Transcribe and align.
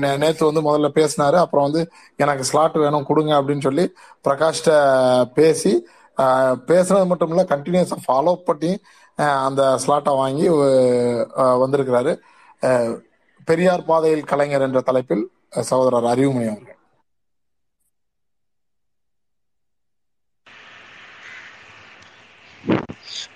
நே- 0.00 0.18
நேத்து 0.18 0.52
வந்து 0.52 0.62
முதல்ல 0.62 0.90
பேசினாரு. 0.90 1.34
அப்புறம் 1.34 1.70
வந்து 1.70 1.90
எனக்கு 2.16 2.44
ஸ்லாட் 2.44 2.72
வேணும் 2.72 3.04
கொடுங்க 3.04 3.42
அப்படின்னு 3.42 3.60
சொல்லி 3.60 3.92
பிரகாஷ்ட 4.28 5.24
பேசி 5.24 5.86
பேசுனது 6.66 7.06
மட்டும் 7.06 7.28
இல்ல 7.28 7.42
கண்டினியூஸா 7.42 7.92
ஃபாலோ 8.08 8.34
பண்ணி 8.34 8.78
அந்த 9.16 9.78
ஸ்லாட்டை 9.86 10.16
வாங்கி 10.16 10.48
வந்திருக்கிறாரு. 11.34 12.18
பெரியார் 13.44 13.84
பாதையில் 13.84 14.24
கலைஞர் 14.24 14.62
என்ற 14.62 14.80
தலைப்பில் 14.80 15.30
சகோதரர் 15.50 16.18
அறிவுமணி 16.18 16.48
அவர்கள். 16.48 16.73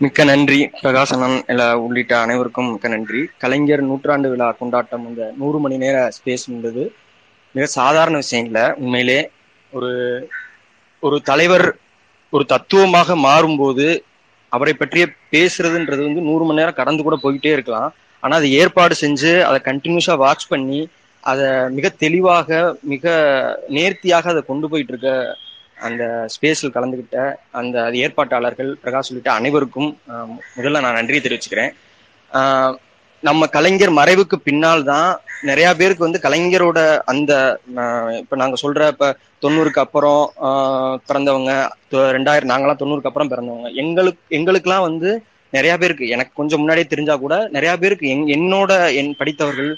மிக்க 0.00 0.24
நன்றி. 0.30 0.58
பிரகாசனன் 0.80 1.36
எல்லா 1.52 1.66
உள்ளிட்ட 1.84 2.12
அனைவருக்கும் 2.24 2.68
மிக்க 2.72 2.88
நன்றி. 2.94 3.20
கலைஞர் 3.42 3.82
நூற்றாண்டு 3.88 4.28
விழா 4.32 4.48
கொண்டாட்டம் 4.60 5.06
இந்த 5.10 5.22
நூறு 5.40 5.58
மணி 5.64 5.76
நேர 5.84 5.96
ஸ்பேஸ் 6.16 6.44
என்பது 6.54 6.82
மிக 7.54 7.64
சாதாரண 7.78 8.16
விஷயம் 8.22 8.46
இல்லை. 8.48 8.64
உண்மையிலே 8.82 9.20
ஒரு 9.72 9.90
ஒரு 11.03 11.16
தலைவர் 11.30 11.66
ஒரு 12.32 12.44
தத்துவமாக 12.53 13.16
மாறும்போது 13.26 13.86
அவரை 14.53 14.75
பற்றிய 14.75 15.04
பேசுறதுன்றது 15.34 16.03
வந்து 16.08 16.26
நூறு 16.28 16.44
மணி 16.48 16.61
நேரம் 16.61 16.78
கடந்து 16.80 17.03
கூட 17.06 17.17
போயிட்டே 17.25 17.50
இருக்கலாம். 17.56 17.90
ஆனா 18.22 18.34
அதை 18.40 18.48
ஏற்பாடு 18.61 18.94
செஞ்சு 19.03 19.32
அதை 19.48 19.58
கண்டினியூஸா 19.68 20.14
வாட்ச் 20.25 20.46
பண்ணி 20.53 20.80
அதை 21.22 21.46
மிக 21.76 21.86
தெளிவாக 22.03 22.48
மிக 22.92 23.04
நேர்த்தியாக 23.76 24.28
அதை 24.32 24.42
கொண்டு 24.50 24.67
போயிட்டு 24.70 24.92
இருக்க 24.94 25.11
அந்த 25.81 26.03
ஸ்பேஸில் 26.35 26.75
கலந்துக்கிட்ட 26.75 27.18
அந்த 27.53 27.77
அது 27.85 27.96
ஏற்பாட்டாளர்கள் 27.99 28.71
பிரகாஷ் 28.82 29.11
உள்ளிட்ட 29.11 29.31
அனைவருக்கும் 29.32 29.91
முதல்ல 30.57 30.81
நான் 30.81 30.99
நன்றி 30.99 31.18
தெரிவிச்சுக்கிறேன். 31.21 31.73
நம்ம 33.23 33.47
கலைஞர் 33.48 33.92
மறைவுக்கு 33.97 34.37
பின்னால் 34.42 34.83
தான் 34.84 35.09
நிறைய 35.42 35.69
பேருக்கு 35.75 36.06
வந்து 36.06 36.20
கலைஞரோட 36.23 36.78
அந்த 37.05 37.33
இப்போ 37.62 37.84
இப்ப 38.20 38.37
நாங்க 38.37 38.56
சொல்ற 38.62 38.89
இப்ப 38.89 39.09
தொண்ணூறுக்கு 39.42 39.81
அப்புறம் 39.81 40.23
பிறந்தவங்க 41.09 41.53
தொ- 41.91 42.11
ரெண்டாயிரம் 42.17 42.51
நாங்கெல்லாம் 42.51 42.81
தொண்ணூறுக்கு 42.81 43.11
அப்புறம் 43.11 43.31
பிறந்தவங்க. 43.33 43.69
எங்களுக்கு 43.77 44.23
எங்களுக்கெல்லாம் 44.31 44.87
வந்து 44.87 45.11
நிறைய 45.53 45.75
பேருக்கு 45.77 46.07
எனக்கு 46.09 46.33
கொஞ்சம் 46.35 46.61
முன்னாடியே 46.61 46.87
தெரிஞ்சா 46.87 47.17
கூட 47.17 47.35
நிறைய 47.51 47.73
பேருக்கு 47.77 48.07
என் 48.09 48.27
என்னோட 48.35 48.73
என் 48.95 49.13
படித்தவர்கள் 49.17 49.70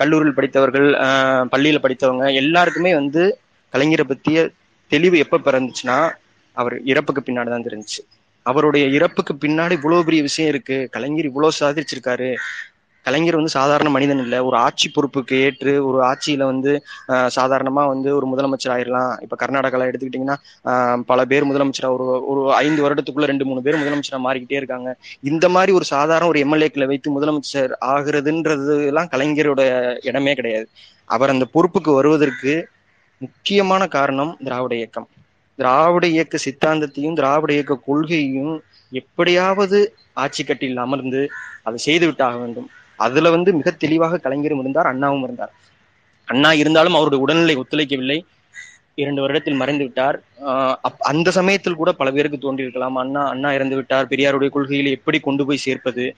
கல்லூரியில் 0.00 0.34
படித்தவர்கள் 0.34 0.86
பள்ளியில் 0.92 1.50
பள்ளியில 1.52 1.80
படித்தவங்க 1.80 2.26
எல்லாருக்குமே 2.34 2.92
வந்து 2.94 3.22
கலைஞரை 3.72 4.04
பத்திய 4.04 4.38
தெளிவு 4.90 5.16
எப்ப 5.24 5.40
பிறந்துச்சுன்னா 5.46 5.98
அவர் 6.56 6.74
இறப்புக்கு 6.84 7.22
பின்னாடி 7.26 7.50
தான் 7.54 7.66
தெரிஞ்சுச்சு. 7.68 8.00
அவருடைய 8.46 8.84
இறப்புக்கு 8.96 9.32
பின்னாடி 9.42 9.74
இவ்வளவு 9.78 10.04
பெரிய 10.04 10.22
விஷயம் 10.22 10.50
இருக்கு. 10.52 10.76
கலைஞர் 10.90 11.28
இவ்வளவு 11.30 11.58
சாதிச்சிருக்காரு. 11.60 12.30
கலைஞர் 13.06 13.38
வந்து 13.38 13.52
சாதாரண 13.56 13.88
மனிதன் 13.90 14.22
இல்ல. 14.24 14.36
ஒரு 14.44 14.56
ஆட்சி 14.56 14.88
பொறுப்புக்கு 14.88 15.36
ஏற்று 15.46 15.72
ஒரு 15.88 15.98
ஆட்சியில 16.02 16.42
வந்து 16.50 16.72
சாதாரணமா 17.36 17.82
வந்து 17.92 18.08
ஒரு 18.18 18.26
முதலமைச்சர் 18.32 18.74
ஆயிரலாம். 18.74 19.12
இப்ப 19.24 19.36
கர்நாடகால 19.42 19.88
எடுத்துக்கிட்டீங்கன்னா 19.90 20.36
பல 21.10 21.24
பேர் 21.24 21.48
முதலமைச்சரா 21.50 21.90
ஒரு 21.96 22.06
ஒரு 22.32 22.42
ஐந்து 22.54 22.80
வருடத்துக்குள்ள 22.84 23.30
ரெண்டு 23.32 23.46
மூணு 23.50 23.62
பேர் 23.62 23.80
முதலமைச்சரா 23.82 24.20
மாறிக்கிட்டே 24.26 24.60
இருக்காங்க. 24.60 24.90
இந்த 25.30 25.48
மாதிரி 25.48 25.72
ஒரு 25.78 25.86
சாதாரண 25.94 26.28
ஒரு 26.28 26.40
எம்எல்ஏக்களை 26.44 26.88
வைத்து 26.92 27.14
முதலமைச்சர் 27.16 27.72
ஆகுறதுன்றது 27.92 28.76
எல்லாம் 28.90 29.10
கலைஞரோட 29.14 29.62
இடமே 30.10 30.34
கிடையாது. 30.40 30.68
அவர் 31.10 31.32
அந்த 31.34 31.46
பொறுப்புக்கு 31.54 31.90
வருவதற்கு 31.94 32.52
முக்கியமான 33.20 33.86
காரணம் 33.86 34.36
திராவிட 34.44 34.74
இயக்கம். 34.74 35.08
திராவிட 35.56 36.06
இயக்க 36.06 36.38
சித்தாந்தத்தையும் 36.44 37.12
திராவிட 37.12 37.52
இயக்க 37.52 37.78
கொள்கையையும் 37.78 38.62
எப்படியாவது 38.90 39.94
ஆட்சி 40.12 40.44
கட்டியில் 40.44 40.76
அமர்ந்து 40.76 41.30
அதை 41.62 41.78
செய்து 41.78 42.06
விட்டாக 42.06 42.36
வேண்டும். 42.36 42.70
அதுல 42.96 43.30
வந்து 43.30 43.52
மிக 43.52 43.70
தெளிவாக 43.70 44.18
கலைஞரும் 44.18 44.60
இருந்தார் 44.60 44.86
அண்ணாவும் 44.86 45.22
இருந்தார். 45.22 45.52
அண்ணா 46.24 46.52
இருந்தாலும் 46.52 46.94
அவருடைய 46.94 47.24
உடல்நிலை 47.24 47.56
ஒத்துழைக்கவில்லை. 47.56 48.20
இரண்டு 48.94 49.28
வருடத்தில் 49.28 49.56
மறைந்து 49.56 49.84
விட்டார். 49.84 50.22
அப்- 50.46 50.98
அந்த 50.98 51.30
சமயத்தில் 51.30 51.74
கூட 51.74 51.92
பல 51.92 52.10
பேருக்கு 52.10 52.38
தோன்றியிருக்கலாம். 52.38 52.92
அண்ணா 52.92 53.28
அண்ணா 53.28 53.52
இறந்து 53.52 53.76
விட்டார். 53.76 54.06
பெரியாருடைய 54.06 54.48
கொள்கையில் 54.48 54.86
எப்படி 54.86 55.20
கொண்டு 55.20 55.46
போய் 55.46 55.56
சேர்ப்பது? 55.56 56.14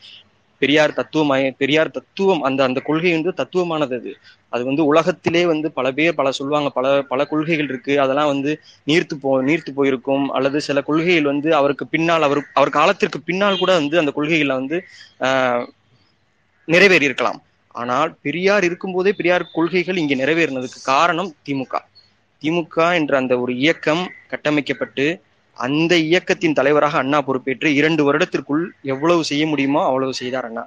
பெரியார் 0.63 0.99
தத்துவமய 0.99 1.51
பெரியார் 1.61 1.97
தத்துவம் 1.97 2.43
அந்த 2.49 2.61
அந்த 2.69 2.81
கொள்கை 2.83 3.13
வந்து 3.13 3.33
தத்துவமானது 3.41 3.95
அது. 4.01 4.13
அது 4.53 4.63
வந்து 4.65 4.83
உலகத்திலே 4.91 5.43
வந்து 5.47 5.69
பல 5.73 5.87
பேர் 5.93 6.17
பல 6.17 6.31
சொல்லுவாங்க 6.39 6.71
பல 6.71 6.87
பல 7.11 7.21
கொள்கைகள் 7.27 7.71
இருக்கு. 7.71 7.95
அதெல்லாம் 8.01 8.33
வந்து 8.33 8.51
நீர்த்து 8.87 9.15
போ 9.17 9.31
நீர்த்து 9.43 9.73
போயிருக்கும். 9.73 10.27
அல்லது 10.37 10.61
சில 10.61 10.81
கொள்கைகள் 10.83 11.31
வந்து 11.33 11.51
அவருக்கு 11.61 11.87
பின்னால் 11.95 12.27
அவர் 12.29 12.41
அவர் 12.53 12.77
காலத்திற்கு 12.79 13.21
பின்னால் 13.23 13.61
கூட 13.63 13.73
வந்து 13.81 13.97
அந்த 14.03 14.13
கொள்கைகளை 14.13 14.57
வந்து 14.61 14.79
நிறைவேறி 16.69 17.09
இருக்கலாம் 17.09 17.41
ஆனால் 17.75 18.11
பெரியார் 18.25 18.65
இருக்கும்போதே 18.69 19.13
பெரியார் 19.19 19.53
கொள்கைகள் 19.53 20.01
இங்கே 20.03 20.17
நிறைவேறினதுக்கு 20.21 20.81
காரணம் 20.87 21.31
திமுக. 21.47 21.75
திமுக 22.43 22.77
என்ற 22.99 23.13
அந்த 23.21 23.35
ஒரு 23.43 23.53
இயக்கம் 23.59 24.03
கட்டமைக்கப்பட்டு 24.33 25.07
அந்த 25.57 25.93
இயக்கத்தின் 26.09 26.57
தலைவராக 26.59 26.97
அண்ணா 26.99 27.19
பொறுப்பேற்று 27.27 27.69
இரண்டு 27.81 28.03
வருடத்திற்குள் 28.09 28.63
எவ்வளவு 28.93 29.23
செய்ய 29.31 29.45
முடியுமோ 29.47 29.81
அவ்வளவு 29.89 30.15
செய்தார் 30.21 30.49
அண்ணா. 30.49 30.65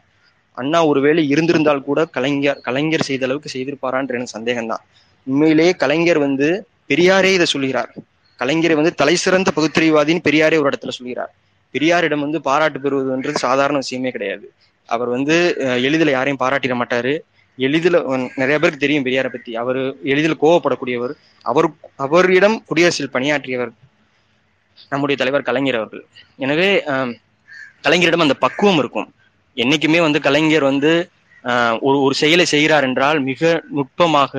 அண்ணா 0.57 0.79
ஒருவேளை 0.89 1.23
இருந்திருந்தால் 1.33 1.85
கூட 1.87 1.99
கலைஞர் 2.15 2.59
கலைஞர் 2.67 3.07
செய்த 3.09 3.23
அளவுக்கு 3.27 3.49
செய்திருப்பாரான்ற 3.55 4.17
எனக்கு 4.19 4.35
சந்தேகம்தான். 4.37 4.83
உண்மையிலேயே 5.27 5.71
கலைஞர் 5.83 6.19
வந்து 6.27 6.47
பெரியாரே 6.91 7.31
இதை 7.37 7.47
சொல்கிறார். 7.53 7.91
கலைஞரை 8.39 8.75
வந்து 8.79 8.93
தலை 9.01 9.15
சிறந்த 9.25 9.49
பகுத்தறிவாதின்னு 9.57 10.25
பெரியாரே 10.27 10.57
ஒரு 10.61 10.69
இடத்துல 10.71 10.93
சொல்கிறார். 10.99 11.31
பெரியாரிடம் 11.73 12.23
வந்து 12.25 12.39
பாராட்டு 12.47 12.79
பெறுவதுன்றது 12.83 13.39
சாதாரண 13.47 13.77
விஷயமே 13.83 14.11
கிடையாது. 14.15 14.45
அவர் 14.89 15.09
வந்து 15.15 15.35
எளிதில் 15.87 16.15
யாரையும் 16.17 16.41
பாராட்டிட 16.43 16.73
மாட்டாரு. 16.81 17.13
எளிதில் 17.57 17.97
நிறைய 18.41 18.55
பேருக்கு 18.59 18.83
தெரியும் 18.83 19.05
பெரியாரை 19.07 19.29
பத்தி. 19.35 19.51
அவர் 19.61 19.79
எளிதில் 20.13 20.41
கோவப்படக்கூடியவர். 20.43 21.13
அவர் 21.45 21.67
அவரிடம் 22.05 22.57
குடியரசில் 22.69 23.13
பணியாற்றியவர் 23.15 23.71
நம்முடைய 24.91 25.15
தலைவர் 25.17 25.41
கலைஞர் 25.41 25.75
அவர்கள். 25.75 26.03
எனவே 26.37 26.83
ஆஹ், 26.85 27.13
கலைஞரிடம் 27.83 28.17
அந்த 28.17 28.33
பக்குவம் 28.35 28.77
இருக்கும். 28.77 29.09
என்னைக்குமே 29.57 30.01
வந்து 30.01 30.21
கலைஞர் 30.21 30.63
வந்து 30.63 30.93
ஆஹ், 31.45 31.77
ஒரு 31.81 32.01
ஒரு 32.01 32.15
செயலை 32.15 32.45
செய்கிறார் 32.45 32.83
என்றால் 32.83 33.19
மிக 33.21 33.41
நுட்பமாக 33.69 34.33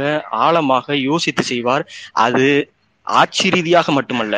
ஆழமாக 0.45 0.97
யோசித்து 1.03 1.43
செய்வார். 1.43 1.85
அது 2.19 2.47
ஆட்சி 3.07 3.51
ரீதியாக 3.51 3.93
மட்டுமல்ல 3.93 4.37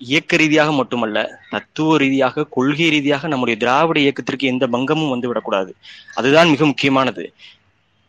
இயக்க 0.00 0.36
ரீதியாக 0.36 0.72
மட்டுமல்ல 0.72 1.18
தத்துவ 1.50 1.96
ரீதியாக 1.96 2.44
கொள்கை 2.50 2.88
ரீதியாக 2.90 3.28
நம்முடைய 3.28 3.56
திராவிட 3.58 3.98
இயக்கத்திற்கு 4.00 4.46
எந்த 4.46 4.66
பங்கமும் 4.66 5.08
வந்து 5.08 5.28
விடக்கூடாது. 5.28 5.70
அதுதான் 6.14 6.50
மிக 6.50 6.64
முக்கியமானது. 6.66 7.24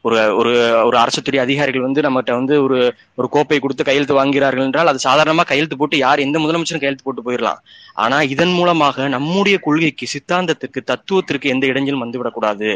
ஒரு 0.06 0.18
ஒரு 0.40 0.52
ஒரு 0.88 0.98
அரசுத்துறை 0.98 1.40
அதிகாரிகள் 1.44 1.86
வந்து 1.86 2.04
நம்மகிட்ட 2.06 2.34
வந்து 2.40 2.56
ஒரு 2.66 2.78
ஒரு 3.16 3.28
கோப்பை 3.30 3.58
கொடுத்து 3.60 3.84
கையெழுத்து 3.84 4.16
வாங்கிறார்கள் 4.20 4.66
என்றால் 4.68 4.90
அது 4.92 5.00
சாதாரணமா 5.08 5.44
கையெழுத்து 5.46 5.78
போட்டு 5.78 5.98
யார் 5.98 6.24
எந்த 6.26 6.38
முதலமைச்சரும் 6.40 6.84
கையெழுத்து 6.84 7.08
போட்டு 7.08 7.26
போயிடலாம். 7.28 7.60
ஆனா 7.96 8.20
இதன் 8.34 8.54
மூலமாக 8.60 9.08
நம்முடைய 9.16 9.58
கொள்கைக்கு 9.66 10.08
சித்தாந்தத்துக்கு 10.14 10.82
தத்துவத்திற்கு 10.92 11.54
எந்த 11.56 11.68
இடைஞ்சலும் 11.68 12.04
வந்துவிடக்கூடாது 12.06 12.70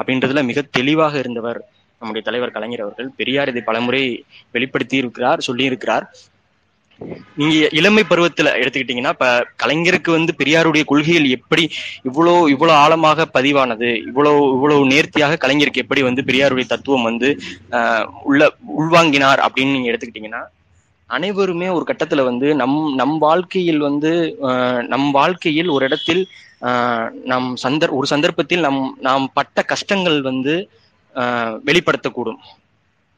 அப்படின்றதுல 0.00 0.44
மிக 0.50 0.64
தெளிவாக 0.78 1.14
இருந்தவர் 1.18 1.60
நம்முடைய 2.02 2.24
தலைவர் 2.26 2.54
கலைஞர் 2.56 2.82
அவர்கள். 2.84 3.08
பெரியார் 3.16 3.50
இதை 3.52 3.62
பலமுறை 3.62 4.02
வெளிப்படுத்தி 4.54 4.96
இருக்கிறார் 4.96 5.40
சொல்லி 5.48 5.64
இருக்கிறார் 5.64 6.04
நீங்க 7.36 7.54
இளமை 7.70 8.02
பருவத்துல 8.04 8.48
எடுத்துக்கிட்டீங்கன்னா 8.60 9.12
இப்ப 9.14 9.28
கலைஞருக்கு 9.62 10.10
வந்து 10.10 10.32
பெரியாருடைய 10.38 10.82
கொள்கைகள் 10.84 11.28
எப்படி 11.36 11.64
இவ்வளோ 12.04 12.34
இவ்வளவு 12.48 12.78
ஆழமாக 12.78 13.26
பதிவானது 13.34 13.88
இவ்வளவு 14.02 14.40
இவ்வளவு 14.50 14.86
நேர்த்தியாக 14.86 15.38
கலைஞருக்கு 15.40 15.84
எப்படி 15.84 16.02
வந்து 16.02 16.24
பெரியாருடைய 16.24 16.66
தத்துவம் 16.66 17.02
வந்து 17.02 17.30
ஆஹ் 17.72 18.06
உள்ள 18.24 18.42
உள்வாங்கினார் 18.78 19.42
அப்படின்னு 19.46 19.76
நீங்க 19.76 19.90
எடுத்துக்கிட்டீங்கன்னா 19.90 20.42
அனைவருமே 21.10 21.68
ஒரு 21.68 21.84
கட்டத்துல 21.86 22.24
வந்து 22.24 22.48
நம் 22.54 22.76
நம் 22.94 23.16
வாழ்க்கையில் 23.18 23.80
வந்து 23.80 24.12
ஆஹ் 24.42 24.82
நம் 24.86 25.08
வாழ்க்கையில் 25.10 25.68
ஒரு 25.68 25.84
இடத்தில் 25.84 26.22
ஆஹ் 26.62 27.08
நம் 27.24 27.48
சந்தர் 27.56 27.90
ஒரு 27.90 28.06
சந்தர்ப்பத்தில் 28.06 28.60
நம் 28.60 28.80
நாம் 29.00 29.26
பட்ட 29.34 29.62
கஷ்டங்கள் 29.64 30.18
வந்து 30.22 30.54
ஆஹ் 31.14 31.54
வெளிப்படுத்தக்கூடும். 31.66 32.40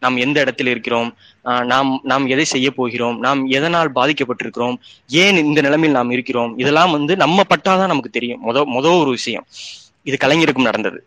நாம் 0.02 0.16
எந்த 0.16 0.38
இடத்தில் 0.40 0.66
இருக்கிறோம்? 0.66 1.08
ஆஹ் 1.44 1.65
நாம் 1.65 1.91
நாம் 2.03 2.24
எதை 2.27 2.44
செய்ய 2.44 2.68
போகிறோம்? 2.71 3.16
நாம் 3.18 3.41
எதனால் 3.48 3.91
பாதிக்கப்பட்டிருக்கிறோம்? 3.92 4.77
ஏன் 5.22 5.36
இந்த 5.36 5.60
நிலைமையில் 5.60 5.98
நாம் 5.98 6.10
இருக்கிறோம்? 6.10 6.53
இதெல்லாம் 6.59 6.91
வந்து 6.91 7.16
நம்ம 7.16 7.42
பட்டாதான் 7.42 7.92
நமக்கு 7.92 8.10
தெரியும். 8.10 8.42
மொத 8.47 8.59
மொத 8.74 8.88
ஒரு 9.00 9.10
விஷயம். 9.10 9.47
இது 10.03 10.16
கலைஞருக்கும் 10.24 10.68
நடந்தது. 10.71 11.00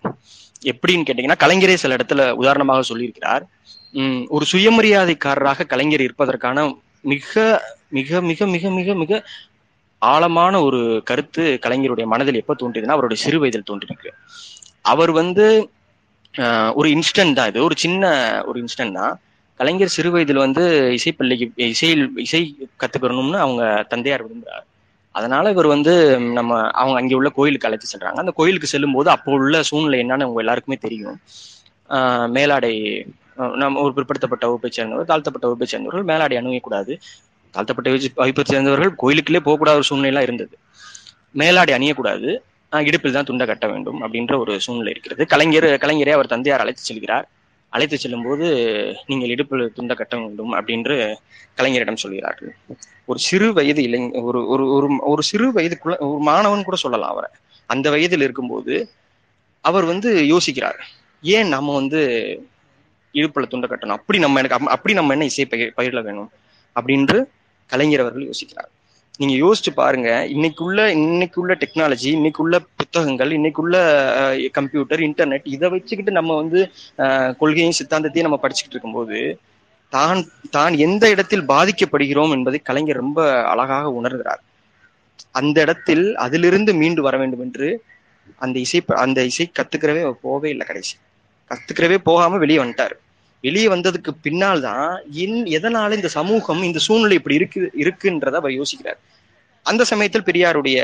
எப்படின்னு 0.65 1.05
கேட்டீங்கன்னா 1.07 1.37
கலைஞரே 1.39 1.73
சில 1.73 1.95
இடத்துல 1.95 2.31
உதாரணமாக 2.31 2.81
சொல்லியிருக்கிறார். 2.91 3.43
உம் 3.93 4.21
ஒரு 4.29 4.45
சுயமரியாதைக்காரராக 4.51 5.65
கலைஞர் 5.65 6.01
இருப்பதற்கான 6.01 6.57
மிக 7.01 7.33
மிக 7.89 8.21
மிக 8.21 8.45
மிக 8.45 8.69
மிக 8.69 8.93
மிக 8.93 9.11
ஆழமான 10.01 10.53
ஒரு 10.61 11.01
கருத்து 11.05 11.43
கலைஞருடைய 11.61 12.05
மனதில் 12.05 12.35
எப்ப 12.35 12.55
தோன்றியதுன்னா 12.59 12.95
அவருடைய 12.95 13.23
சிறு 13.23 13.37
வயதில் 13.39 13.67
தோன்றிருக்கு 13.71 14.11
அவர் 14.85 15.11
வந்து 15.11 15.45
ஒரு 16.79 16.87
இன்ஸ்டன்ட் 16.95 17.37
தான் 17.39 17.49
இது. 17.51 17.59
ஒரு 17.67 17.75
சின்ன 17.83 18.03
ஒரு 18.49 18.57
இன்ஸ்டன்ட் 18.63 18.97
தான். 18.99 19.13
கலைஞர் 19.59 19.93
சிறு 19.95 20.09
வயதில் 20.13 20.43
வந்து 20.45 20.63
இசைப்பள்ளிக்கு 20.97 21.45
இசையில் 21.73 22.05
இசை 22.25 22.41
கத்துக்கணும்னு 22.81 23.39
அவங்க 23.45 23.63
தந்தையார் 23.91 24.25
விரும்புறாரு. 24.25 24.65
அதனால 25.15 25.51
இவர் 25.53 25.67
வந்து 25.73 25.93
நம்ம 26.37 26.53
அவங்க 26.79 26.97
அங்கே 27.01 27.17
உள்ள 27.19 27.29
கோயிலுக்கு 27.37 27.67
அழைத்து 27.67 27.91
செல்றாங்க. 27.91 28.19
அந்த 28.23 28.31
கோயிலுக்கு 28.39 28.71
செல்லும் 28.73 28.95
போது 28.97 29.09
அப்போ 29.15 29.37
உள்ள 29.37 29.61
சூழ்நிலை 29.69 29.99
என்னன்னு 30.03 30.27
உங்க 30.29 30.41
எல்லாருக்குமே 30.43 30.77
தெரியும். 30.87 31.17
மேலாடை 32.37 32.73
நம்ம 33.61 33.79
ஒரு 33.85 33.93
பிற்படுத்தப்பட்ட 33.95 34.45
வகுப்பை 34.49 34.69
சேர்ந்தவர்கள் 34.77 35.09
தாழ்த்தப்பட்ட 35.11 35.45
வகுப்பை 35.47 35.67
சேர்ந்தவர்கள் 35.71 36.09
மேலாடை 36.11 36.35
அணியக்கூடாது. 36.41 36.93
தாழ்த்தப்பட்ட 37.53 37.89
வகுப்பை 38.21 38.43
சேர்ந்தவர்கள் 38.51 38.91
கோயிலுக்குள்ளே 39.03 39.41
போகக்கூடாத 39.47 39.81
ஒரு 39.81 39.89
சூழ்நிலை 39.91 40.23
இருந்தது. 40.27 40.55
மேலாடை 41.41 41.73
அணியக்கூடாது. 41.77 42.29
இடுப்பில் 42.87 43.15
தான் 43.17 43.27
துண்டை 43.29 43.45
கட்ட 43.47 43.65
வேண்டும் 43.67 43.99
அப்படின்ற 44.03 44.33
ஒரு 44.37 44.53
சூழ்நிலை 44.65 44.91
இருக்கிறது. 44.93 45.23
கலைஞர் 45.33 45.67
கலைஞரே 45.83 46.13
அவர் 46.17 46.33
தந்தையார் 46.33 46.63
அழைத்து 46.63 46.83
செல்கிறார். 46.89 47.25
அழைத்து 47.73 47.97
செல்லும்போது 47.97 48.45
நீங்கள் 49.05 49.31
இடுப்பில் 49.33 49.73
துண்டை 49.73 49.95
கட்ட 49.95 50.15
வேண்டும் 50.17 50.51
அப்படின்று 50.57 50.97
கலைஞரிடம் 51.57 52.01
சொல்கிறார்கள். 52.03 52.51
ஒரு 53.05 53.19
சிறு 53.19 53.47
வயது 53.53 53.81
இளைஞ 53.87 54.05
ஒரு 54.29 54.39
ஒரு 54.53 54.63
ஒரு 54.75 54.87
ஒரு 55.11 55.23
சிறு 55.23 55.47
வயதுக்குள்ள 55.57 55.95
ஒரு 56.07 56.21
மாணவன் 56.29 56.67
கூட 56.67 56.77
சொல்லலாம் 56.83 57.13
அவரை. 57.15 57.29
அந்த 57.69 57.89
வயதில் 57.95 58.25
இருக்கும்போது 58.27 58.73
அவர் 59.63 59.85
வந்து 59.85 60.09
யோசிக்கிறார் 60.33 60.79
ஏன் 61.23 61.47
நம்ம 61.47 61.73
வந்து 61.73 62.01
இடுப்புல 63.13 63.47
துண்டை 63.51 63.67
கட்டணும்? 63.69 63.97
அப்படி 63.99 64.17
நம்ம 64.19 64.39
எனக்கு 64.41 64.57
அப்படி 64.75 64.93
நம்ம 64.93 65.13
என்ன 65.13 65.25
இசை 65.25 65.45
பயிர் 65.45 65.75
பயிரிட 65.77 66.01
வேணும்? 66.03 66.29
அப்படின்று 66.75 67.19
கலைஞர் 67.69 68.03
அவர்கள் 68.03 68.29
யோசிக்கிறார். 68.31 68.69
நீங்க 69.19 69.33
யோசிச்சு 69.35 69.71
பாருங்க 69.75 70.09
இன்னைக்குள்ள 70.33 70.79
இன்னைக்குள்ள 70.97 71.53
டெக்னாலஜி 71.61 72.09
இன்னைக்குள்ள 72.17 72.55
புத்தகங்கள் 72.79 73.31
இன்னைக்குள்ள 73.31 73.75
கம்ப்யூட்டர் 74.51 75.01
இன்டர்நெட் 75.07 75.45
இதை 75.55 75.67
வச்சுக்கிட்டு 75.69 76.11
நம்ம 76.11 76.35
வந்து 76.35 76.61
கொள்கையும் 77.41 77.77
சித்தாந்தத்தையும் 77.79 78.27
நம்ம 78.27 78.39
படிச்சுக்கிட்டு 78.41 78.77
இருக்கும்போது 78.77 79.19
தான் 79.93 80.21
தான் 80.49 80.73
எந்த 80.85 81.05
இடத்தில் 81.09 81.47
பாதிக்கப்படுகிறோம் 81.53 82.33
என்பதை 82.35 82.59
கலைஞர் 82.69 83.01
ரொம்ப 83.03 83.19
அழகாக 83.51 83.91
உணர்கிறார். 83.99 84.41
அந்த 85.39 85.57
இடத்தில் 85.65 86.05
அதிலிருந்து 86.25 86.71
மீண்டு 86.81 87.01
வர 87.01 87.15
வேண்டும் 87.17 87.43
என்று 87.47 87.67
அந்த 88.41 88.55
இசை 88.65 88.79
அந்த 89.05 89.19
இசை 89.31 89.45
கத்துக்கிறவே 89.59 90.03
போவே 90.25 90.49
இல்லை 90.53 90.65
கடைசி. 90.67 90.95
கத்துக்கிறவே 91.51 91.97
போகாம 92.09 92.37
வெளியே 92.43 92.59
வந்துட்டாரு. 92.63 92.95
வெளியே 93.45 93.67
வந்ததுக்கு 93.67 94.11
பின்னால் 94.25 94.63
தான் 94.67 94.87
என் 95.23 95.39
எதனால 95.57 95.97
இந்த 95.99 96.09
சமூகம் 96.17 96.61
இந்த 96.69 96.79
சூழ்நிலை 96.87 97.17
இப்படி 97.19 97.39
இருக்கு 97.39 97.61
இருக்குன்றத 97.83 98.39
அவர் 98.41 98.57
யோசிக்கிறார். 98.59 98.99
அந்த 99.65 99.83
சமயத்தில் 99.91 100.27
பெரியாருடைய 100.29 100.77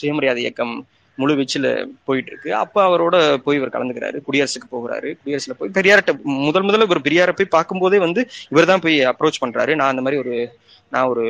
சுயமரியாதை 0.00 0.42
இயக்கம் 0.44 0.74
முழு 1.18 1.34
வீச்சில் 1.38 1.68
போயிட்டு 2.06 2.30
இருக்கு 2.32 2.50
அப்போ 2.54 2.78
அவரோட 2.88 3.16
போய் 3.44 3.58
இவர் 3.58 3.74
கலந்துக்கிறாரு. 3.74 4.16
குடியரசுக்கு 4.26 4.68
போகிறாரு. 4.74 5.08
குடியரசுல 5.20 5.54
போய் 5.58 5.74
பெரியார்கிட்ட 5.78 6.12
முதல் 6.46 6.66
முதல்ல 6.68 6.88
இவர் 6.88 7.06
பெரியாரை 7.06 7.32
போய் 7.38 7.54
பார்க்கும்போதே 7.56 7.98
வந்து 8.06 8.22
இவர் 8.52 8.70
தான் 8.72 8.82
போய் 8.84 8.96
அப்ரோச் 9.12 9.42
பண்றாரு. 9.44 9.74
நான் 9.80 9.92
அந்த 9.92 10.04
மாதிரி 10.06 10.20
ஒரு 10.24 10.34
நான் 10.92 11.08
ஒரு 11.12 11.24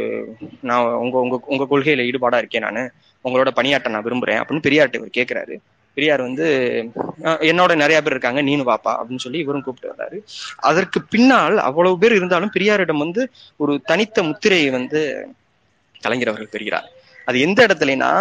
நான் 0.60 0.86
உங்க 1.04 1.16
உங்க 1.18 1.36
உங்க 1.54 1.66
கொள்கையில 1.70 2.06
ஈடுபாடா 2.10 2.40
இருக்கேன் 2.42 2.66
நான். 2.68 2.82
உங்களோட 3.24 3.50
பணியாட்ட 3.58 3.88
நான் 3.88 4.06
விரும்புறேன் 4.06 4.40
அப்படின்னு 4.40 4.66
பெரியார்கிட்ட 4.66 5.00
இவர் 5.00 5.16
கேட்கிறாரு 5.18 5.54
பெரியார் 5.96 6.22
வந்து 6.28 6.46
என்னோட 7.50 7.72
நிறைய 7.82 7.98
பேர் 8.02 8.14
இருக்காங்க 8.14 8.40
நீனு 8.48 8.64
வாப்பா 8.70 8.92
அப்படின்னு 8.98 9.24
சொல்லி 9.24 9.38
இவரும் 9.44 9.64
கூப்பிட்டு 9.66 9.92
வர்றாரு. 9.92 10.18
அதற்கு 10.70 10.98
பின்னால் 11.12 11.56
அவ்வளவு 11.68 12.00
பேர் 12.02 12.18
இருந்தாலும் 12.18 12.54
பெரியாரிடம் 12.56 13.02
வந்து 13.04 13.22
ஒரு 13.62 13.74
தனித்த 13.90 14.22
முத்திரையை 14.22 14.70
வந்து 14.78 15.00
கலைஞர் 16.04 16.30
அவர்கள் 16.32 16.54
பெறுகிறார். 16.54 16.88
அது 17.28 17.36
எந்த 17.46 17.60
இடத்துலனா 17.66 18.12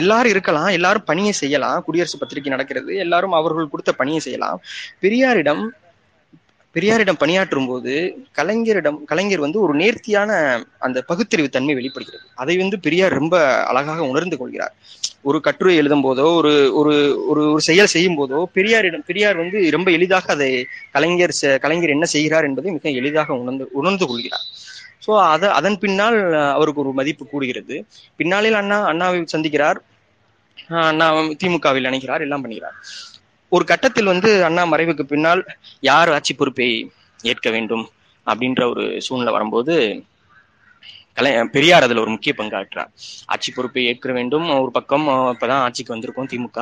எல்லாரும் 0.00 0.32
இருக்கலாம் 0.34 0.70
எல்லாரும் 0.78 1.08
பணியை 1.10 1.32
செய்யலாம் 1.42 1.82
குடியரசு 1.86 2.18
பத்திரிகை 2.18 2.52
நடக்கிறது 2.52 2.92
எல்லாரும் 3.04 3.38
அவர்கள் 3.40 3.72
கொடுத்த 3.72 3.92
பணியை 4.00 4.20
செய்யலாம். 4.26 4.60
பெரியாரிடம் 5.02 5.64
பெரியாரிடம் 6.76 7.18
பணியாற்றும் 7.22 7.66
போது 7.66 7.92
கலைஞரிடம் 8.38 8.96
கலைஞர் 9.10 9.42
வந்து 9.44 9.58
ஒரு 9.60 9.74
நேர்த்தியான 9.74 10.30
அந்த 10.86 10.98
பகுத்தறிவு 11.10 11.48
தன்மை 11.56 11.74
வெளிப்படுகிறது. 11.74 12.26
அதை 12.42 12.54
வந்து 12.56 12.76
பெரியார் 12.86 13.18
ரொம்ப 13.20 13.36
அழகாக 13.70 14.06
உணர்ந்து 14.12 14.38
கொள்கிறார். 14.40 14.74
ஒரு 15.24 15.38
கட்டுரை 15.46 15.74
எழுதும் 15.80 16.04
போதோ 16.06 16.24
ஒரு 16.38 16.52
ஒரு 16.80 16.94
ஒரு 17.30 17.42
ஒரு 17.52 17.62
செயல் 17.68 17.92
செய்யும் 17.94 18.18
போதோ 18.18 18.38
பெரியாரிடம் 18.56 19.04
பெரியார் 19.10 19.40
வந்து 19.42 19.58
ரொம்ப 19.76 19.88
எளிதாக 19.96 20.26
அதை 20.36 20.48
கலைஞர் 20.94 21.34
கலைஞர் 21.64 21.94
என்ன 21.96 22.06
செய்கிறார் 22.14 22.48
என்பதை 22.48 22.72
மிக 22.76 22.90
எளிதாக 23.00 23.30
உணர்ந்து 23.42 23.66
உணர்ந்து 23.80 24.06
கொள்கிறார். 24.10 24.44
ஸோ 25.06 25.12
அத 25.32 25.52
அதன் 25.58 25.78
பின்னால் 25.84 26.18
அவருக்கு 26.56 26.82
ஒரு 26.84 26.92
மதிப்பு 27.00 27.24
கூடுகிறது 27.32 27.76
பின்னாளில் 28.20 28.60
அண்ணா 28.60 28.78
அண்ணாவை 28.92 29.18
சந்திக்கிறார். 29.34 29.80
அண்ணா 30.90 31.06
திமுகவில் 31.40 31.88
இணைக்கிறார் 31.90 32.24
எல்லாம் 32.26 32.44
பண்ணுகிறார் 32.44 32.76
ஒரு 33.52 33.64
கட்டத்தில் 33.70 34.12
வந்து 34.12 34.30
அண்ணா 34.48 34.62
மறைவுக்கு 34.72 35.04
பின்னால் 35.10 35.42
யார் 35.90 36.12
ஆட்சி 36.16 36.32
பொறுப்பை 36.34 36.68
ஏற்க 37.20 37.48
வேண்டும்? 37.56 37.84
அப்படின்ற 38.26 38.62
ஒரு 38.72 38.84
சூழ்நிலை 39.06 39.32
வரும்போது 39.32 39.74
கலை 41.16 41.30
பெரியார் 41.46 41.82
அதுல 41.82 42.00
ஒரு 42.00 42.10
முக்கிய 42.10 42.32
பங்காற்றார் 42.36 42.90
ஆட்சி 43.26 43.50
பொறுப்பை 43.52 43.82
ஏற்க 43.86 44.12
வேண்டும். 44.12 44.46
ஒரு 44.62 44.70
பக்கம் 44.70 45.06
இப்பதான் 45.34 45.62
ஆட்சிக்கு 45.66 45.94
வந்திருக்கோம் 45.94 46.30
திமுக. 46.32 46.60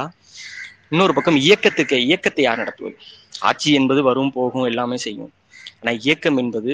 இன்னொரு 0.90 1.12
பக்கம் 1.14 1.36
இயக்கத்துக்கு 1.36 1.96
இயக்கத்தை 2.06 2.42
யார் 2.44 2.58
நடத்துவது? 2.58 2.96
ஆட்சி 3.40 3.68
என்பது 3.72 4.02
வரும் 4.02 4.32
போகும் 4.32 4.64
எல்லாமே 4.64 4.96
செய்யும். 4.96 5.32
ஆனா 5.80 5.92
இயக்கம் 6.00 6.36
என்பது 6.36 6.72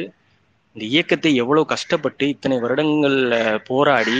இந்த 0.76 0.84
இயக்கத்தை 0.86 1.30
எவ்வளவு 1.34 1.66
கஷ்டப்பட்டு 1.66 2.24
இத்தனை 2.28 2.56
வருடங்கள் 2.58 3.18
போராடி 3.64 4.18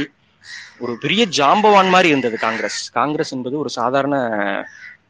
ஒரு 0.79 0.93
பெரிய 1.01 1.23
ஜாம்பவான் 1.39 1.89
மாதிரி 1.89 2.09
இருந்தது 2.09 2.37
காங்கிரஸ். 2.39 2.81
காங்கிரஸ் 2.91 3.33
என்பது 3.33 3.59
ஒரு 3.59 3.71
சாதாரண 3.71 4.17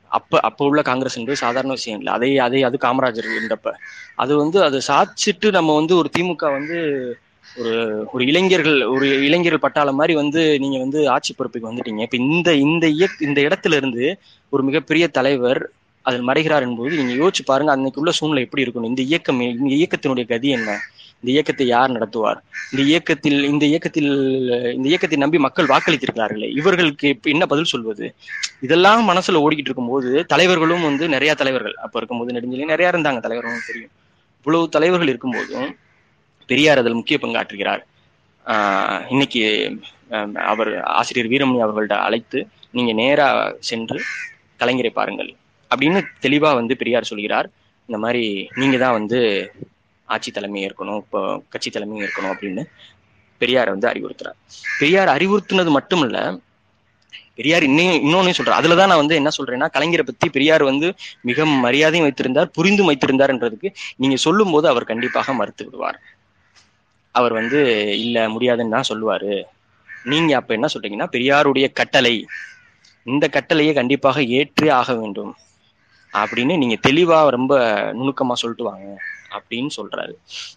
அப்ப 0.09 0.41
அப்ப 0.41 0.65
உள்ள 0.65 0.81
காங்கிரஸ் 0.83 1.17
என்பது 1.19 1.37
சாதாரண 1.37 1.73
விஷயம் 1.73 1.99
இல்லை. 1.99 2.13
அதை 2.13 2.29
அதை 2.39 2.61
அது 2.63 2.77
காமராஜர் 2.81 3.29
இருந்தப்ப. 3.37 3.73
அது 4.15 4.33
வந்து 4.37 4.59
அதை 4.65 4.79
சாதிச்சுட்டு 4.87 5.49
நம்ம 5.51 5.75
வந்து 5.75 5.97
ஒரு 5.97 6.11
திமுக 6.19 6.45
வந்து 6.53 6.79
ஒரு 7.61 7.73
ஒரு 8.15 8.23
இளைஞர்கள் 8.31 8.79
ஒரு 8.95 9.07
இளைஞர்கள் 9.27 9.65
பட்டாளம் 9.65 9.99
மாதிரி 10.01 10.15
வந்து 10.21 10.43
நீங்க 10.63 10.77
வந்து 10.85 11.01
ஆட்சி 11.15 11.33
பொறுப்புக்கு 11.35 11.71
வந்துட்டீங்க. 11.71 12.03
இப்ப 12.07 12.19
இந்த 12.29 12.51
இந்த 12.67 12.87
இயக் 12.99 13.25
இந்த 13.29 13.41
இடத்துல 13.49 13.79
இருந்து 13.81 14.05
ஒரு 14.53 14.63
மிகப்பெரிய 14.69 15.05
தலைவர் 15.19 15.61
அதில் 16.07 16.29
மறைகிறார் 16.29 16.65
என்பது 16.67 16.99
நீங்க 16.99 17.15
யோசிச்சு 17.23 17.43
பாருங்க 17.49 17.71
அன்னைக்கு 17.75 18.01
உள்ள 18.03 18.13
சூழ்நிலை 18.19 18.43
எப்படி 18.47 18.65
இருக்கணும் 18.65 18.91
இந்த 18.93 19.03
இயக்கம் 19.11 19.41
இந்த 19.47 19.73
இயக்கத்தினுடைய 19.79 20.25
கதி 20.33 20.49
என்ன? 20.59 20.71
இந்த 21.23 21.31
இயக்கத்தை 21.35 21.65
யார் 21.67 21.95
நடத்துவார்? 21.97 22.39
இந்த 22.73 22.83
இயக்கத்தில் 22.91 23.41
இந்த 23.53 23.65
இயக்கத்தில் 23.73 24.11
இந்த 24.77 24.87
இயக்கத்தை 24.91 25.19
நம்பி 25.25 25.39
மக்கள் 25.47 25.71
வாக்களித்திருக்கிறார்களே 25.73 26.49
இவர்களுக்கு 26.61 27.09
என்ன 27.35 27.47
பதில் 27.53 27.71
சொல்வது? 27.73 28.07
இதெல்லாம் 28.67 29.03
மனசுல 29.11 29.43
ஓடிக்கிட்டு 29.45 29.71
இருக்கும்போது 29.71 30.13
தலைவர்களும் 30.33 30.87
வந்து 30.89 31.07
நிறைய 31.17 31.35
தலைவர்கள் 31.43 31.77
அப்ப 31.87 31.99
இருக்கும்போது 32.01 32.37
நெடுஞ்செலி 32.37 32.73
நிறைய 32.75 32.93
இருந்தாங்க 32.95 33.23
தலைவர்களும் 33.27 33.69
தெரியும். 33.71 33.93
இவ்வளவு 34.47 34.73
தலைவர்கள் 34.77 35.13
இருக்கும்போதும் 35.13 35.69
பெரியார் 36.49 36.79
அதில் 36.79 36.99
முக்கிய 36.99 37.19
பங்காற்றுகிறார். 37.23 37.83
ஆஹ் 38.47 39.01
இன்னைக்கு 39.11 39.43
அவர் 40.35 40.83
ஆசிரியர் 40.83 41.31
வீரமணி 41.33 41.65
அவர்கள்ட்ட 41.65 41.93
அழைத்து 42.07 42.39
நீங்க 42.71 42.93
நேரா 42.93 43.29
சென்று 43.61 43.99
கலைஞரை 44.59 44.91
பாருங்கள். 44.91 45.31
அப்படின்னு 45.75 46.01
தெளிவா 46.23 46.55
வந்து 46.55 46.77
பெரியார் 46.77 47.11
சொல்கிறார். 47.11 47.49
இந்த 47.87 48.01
மாதிரி 48.01 48.49
நீங்க 48.55 48.77
தான் 48.77 48.93
வந்து 48.93 49.19
ஆட்சி 50.09 50.31
தலைமை 50.31 50.61
ஏற்கணும் 50.67 50.97
இப்போ 50.97 51.43
கட்சி 51.49 51.71
தலைமை 51.71 52.01
ஏற்கணும் 52.01 52.33
அப்படின்னு 52.33 52.63
பெரியார் 53.39 53.69
வந்து 53.69 53.89
அறிவுறுத்துறார். 53.89 54.39
பெரியார் 54.79 55.09
அறிவுறுத்துனது 55.09 55.71
மட்டும் 55.71 56.03
இல்ல 56.05 56.39
பெரியார் 57.35 57.63
இன்னும் 57.63 58.05
இன்னொன்னு 58.07 58.31
சொல்றாரு. 58.31 58.59
அதுலதான் 58.61 58.93
நான் 58.93 59.03
வந்து 59.03 59.15
என்ன 59.15 59.31
சொல்றேன்னா 59.39 59.69
கலைஞரை 59.77 60.03
பத்தி 60.03 60.29
பெரியார் 60.29 60.63
வந்து 60.63 60.95
மிக 61.23 61.47
மரியாதையும் 61.47 62.07
வைத்திருந்தார் 62.09 62.51
புரிந்தும் 62.51 62.91
வைத்திருந்தார்ன்றதுக்கு 62.91 63.75
நீங்க 63.97 64.17
சொல்லும் 64.17 64.51
போது 64.51 64.69
அவர் 64.69 64.91
கண்டிப்பாக 64.93 65.33
மறுத்து 65.33 65.65
விடுவார். 65.65 66.01
அவர் 67.15 67.33
வந்து 67.33 67.61
இல்ல 67.99 68.29
முடியாதுன்னு 68.29 68.71
தான் 68.71 68.89
சொல்லுவாரு. 68.89 69.35
நீங்க 70.05 70.37
அப்ப 70.37 70.55
என்ன 70.55 70.69
சொல்றீங்கன்னா 70.75 71.09
பெரியாருடைய 71.13 71.73
கட்டளை 71.73 72.27
இந்த 73.07 73.29
கட்டளையை 73.29 73.73
கண்டிப்பாக 73.75 74.23
ஏற்றே 74.23 74.69
ஆக 74.69 74.95
வேண்டும். 74.95 75.33
அப்படின்னு 76.13 76.55
நீங்க 76.57 76.77
தெளிவா 76.89 77.29
ரொம்ப 77.29 77.55
நுணுக்கமா 77.93 78.33
சொல்லிட்டு 78.33 78.65
வாங்க 78.65 78.87
அப்படின்னு 79.31 79.71
சொல்றாரு. 79.77 80.13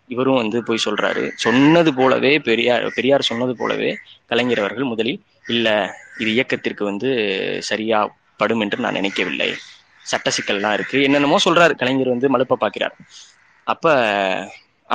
இவரும் 0.08 0.36
வந்து 0.36 0.64
போய் 0.64 0.86
சொல்றாரு. 0.86 1.24
சொன்னது 1.36 1.94
போலவே 1.94 2.40
பெரியார் 2.40 2.86
பெரியார் 2.94 3.22
சொன்னது 3.22 3.56
போலவே 3.56 3.98
கலைஞர் 4.26 4.60
அவர்கள் 4.60 4.84
முதலில் 4.84 5.22
இல்ல 5.48 5.68
இது 6.20 6.30
இயக்கத்திற்கு 6.32 6.84
வந்து 6.86 7.10
சரியா 7.60 8.00
படும் 8.38 8.60
என்று 8.60 8.78
நான் 8.78 8.94
நினைக்கவில்லை. 8.94 9.50
சட்ட 10.06 10.32
சிக்கல்லாம் 10.38 10.74
இருக்கு. 10.74 11.04
என்னென்னமோ 11.04 11.38
சொல்றாரு. 11.46 11.76
கலைஞர் 11.76 12.08
வந்து 12.08 12.30
மலுப்ப 12.30 12.58
பாக்கிறார். 12.60 12.96
அப்ப 13.68 13.86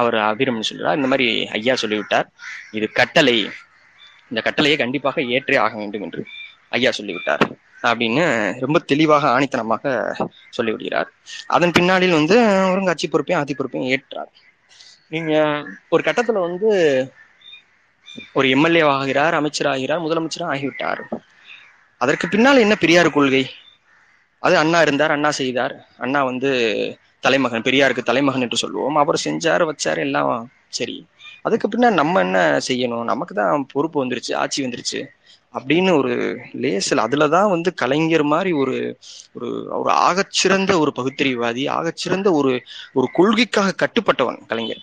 அவர் 0.00 0.16
அபிரம் 0.28 0.68
சொல்றார் 0.70 0.98
இந்த 0.98 1.08
மாதிரி 1.12 1.28
ஐயா 1.48 1.74
சொல்லிவிட்டார். 1.74 2.28
இது 2.70 2.86
கட்டளை. 2.92 3.36
இந்த 4.28 4.40
கட்டளையை 4.42 4.76
கண்டிப்பாக 4.80 5.22
ஏற்றே 5.34 5.56
ஆக 5.56 5.74
வேண்டும் 5.76 6.02
என்று 6.02 6.22
ஐயா 6.68 6.90
சொல்லிவிட்டார். 6.90 7.44
அப்படின்னு 7.82 8.24
ரொம்ப 8.60 8.78
தெளிவாக 8.78 9.24
ஆணித்தனமாக 9.36 9.84
சொல்லிவிடுகிறார். 10.56 11.08
அதன் 11.46 11.70
பின்னாளில் 11.70 12.18
வந்து 12.18 12.36
ஒருங்காட்சி 12.70 13.08
பொறுப்பையும் 13.08 13.42
ஆதி 13.42 13.54
பொறுப்பையும் 13.54 13.92
ஏற்றார். 13.92 14.30
நீங்க 15.08 15.32
ஒரு 15.88 16.02
கட்டத்துல 16.06 16.40
வந்து 16.48 16.70
ஒரு 18.32 18.46
எம்எல்ஏ 18.50 18.82
ஆகிறார் 18.94 19.34
அமைச்சர் 19.34 19.66
ஆகிறார் 19.66 20.04
முதலமைச்சரும் 20.04 20.52
ஆகிவிட்டார். 20.54 21.02
அதற்கு 22.00 22.26
பின்னால் 22.28 22.64
என்ன 22.64 22.74
பெரியார் 22.74 23.16
கொள்கை? 23.16 23.44
அது 24.42 24.56
அண்ணா 24.56 24.78
இருந்தார் 24.80 25.10
அண்ணா 25.10 25.30
செய்தார். 25.30 25.74
அண்ணா 25.98 26.20
வந்து 26.24 26.50
தலைமகன் 27.26 27.66
பெரியாருக்கு 27.68 28.09
தலைமகன் 28.11 28.45
என்று 28.47 28.62
சொல்லுவோம். 28.64 28.97
அவர் 29.02 29.25
செஞ்சார் 29.25 29.64
வச்சார் 29.71 30.00
எல்லாம் 30.06 30.33
சரி. 30.78 30.97
அதுக்கு 31.47 31.66
பின்ன 31.68 31.92
நம்ம 32.00 32.21
என்ன 32.21 32.38
செய்யணும்? 32.68 33.06
நமக்கு 33.12 33.35
தான் 33.35 33.66
பொறுப்பு 33.73 33.99
வந்துருச்சு 34.04 34.33
ஆட்சி 34.42 34.61
வந்துருச்சு 34.64 35.00
அப்படின்னு 35.54 35.90
ஒரு 35.99 36.14
லேசல் 36.62 37.02
அதுலதான் 37.04 37.52
வந்து 37.52 37.71
கலைஞர் 37.83 38.25
மாதிரி 38.33 38.50
ஒரு 38.62 38.75
ஒரு 39.37 39.49
ஒரு 39.78 39.90
ஆகச்சிறந்த 40.06 40.73
ஒரு 40.83 40.90
பகுத்தறிவாதி 40.99 41.62
ஆகச்சிறந்த 41.76 42.28
ஒரு 42.38 42.52
ஒரு 42.99 43.06
கொள்கைக்காக 43.18 43.75
கட்டுப்பட்டவன் 43.83 44.38
கலைஞர். 44.52 44.83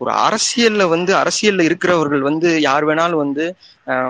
ஒரு 0.00 0.10
அரசியல்ல 0.26 0.82
வந்து 0.88 1.12
அரசியல்ல 1.20 1.62
இருக்கிறவர்கள் 1.68 2.22
வந்து 2.28 2.48
யார் 2.66 2.86
வேணாலும் 2.88 3.22
வந்து 3.24 3.44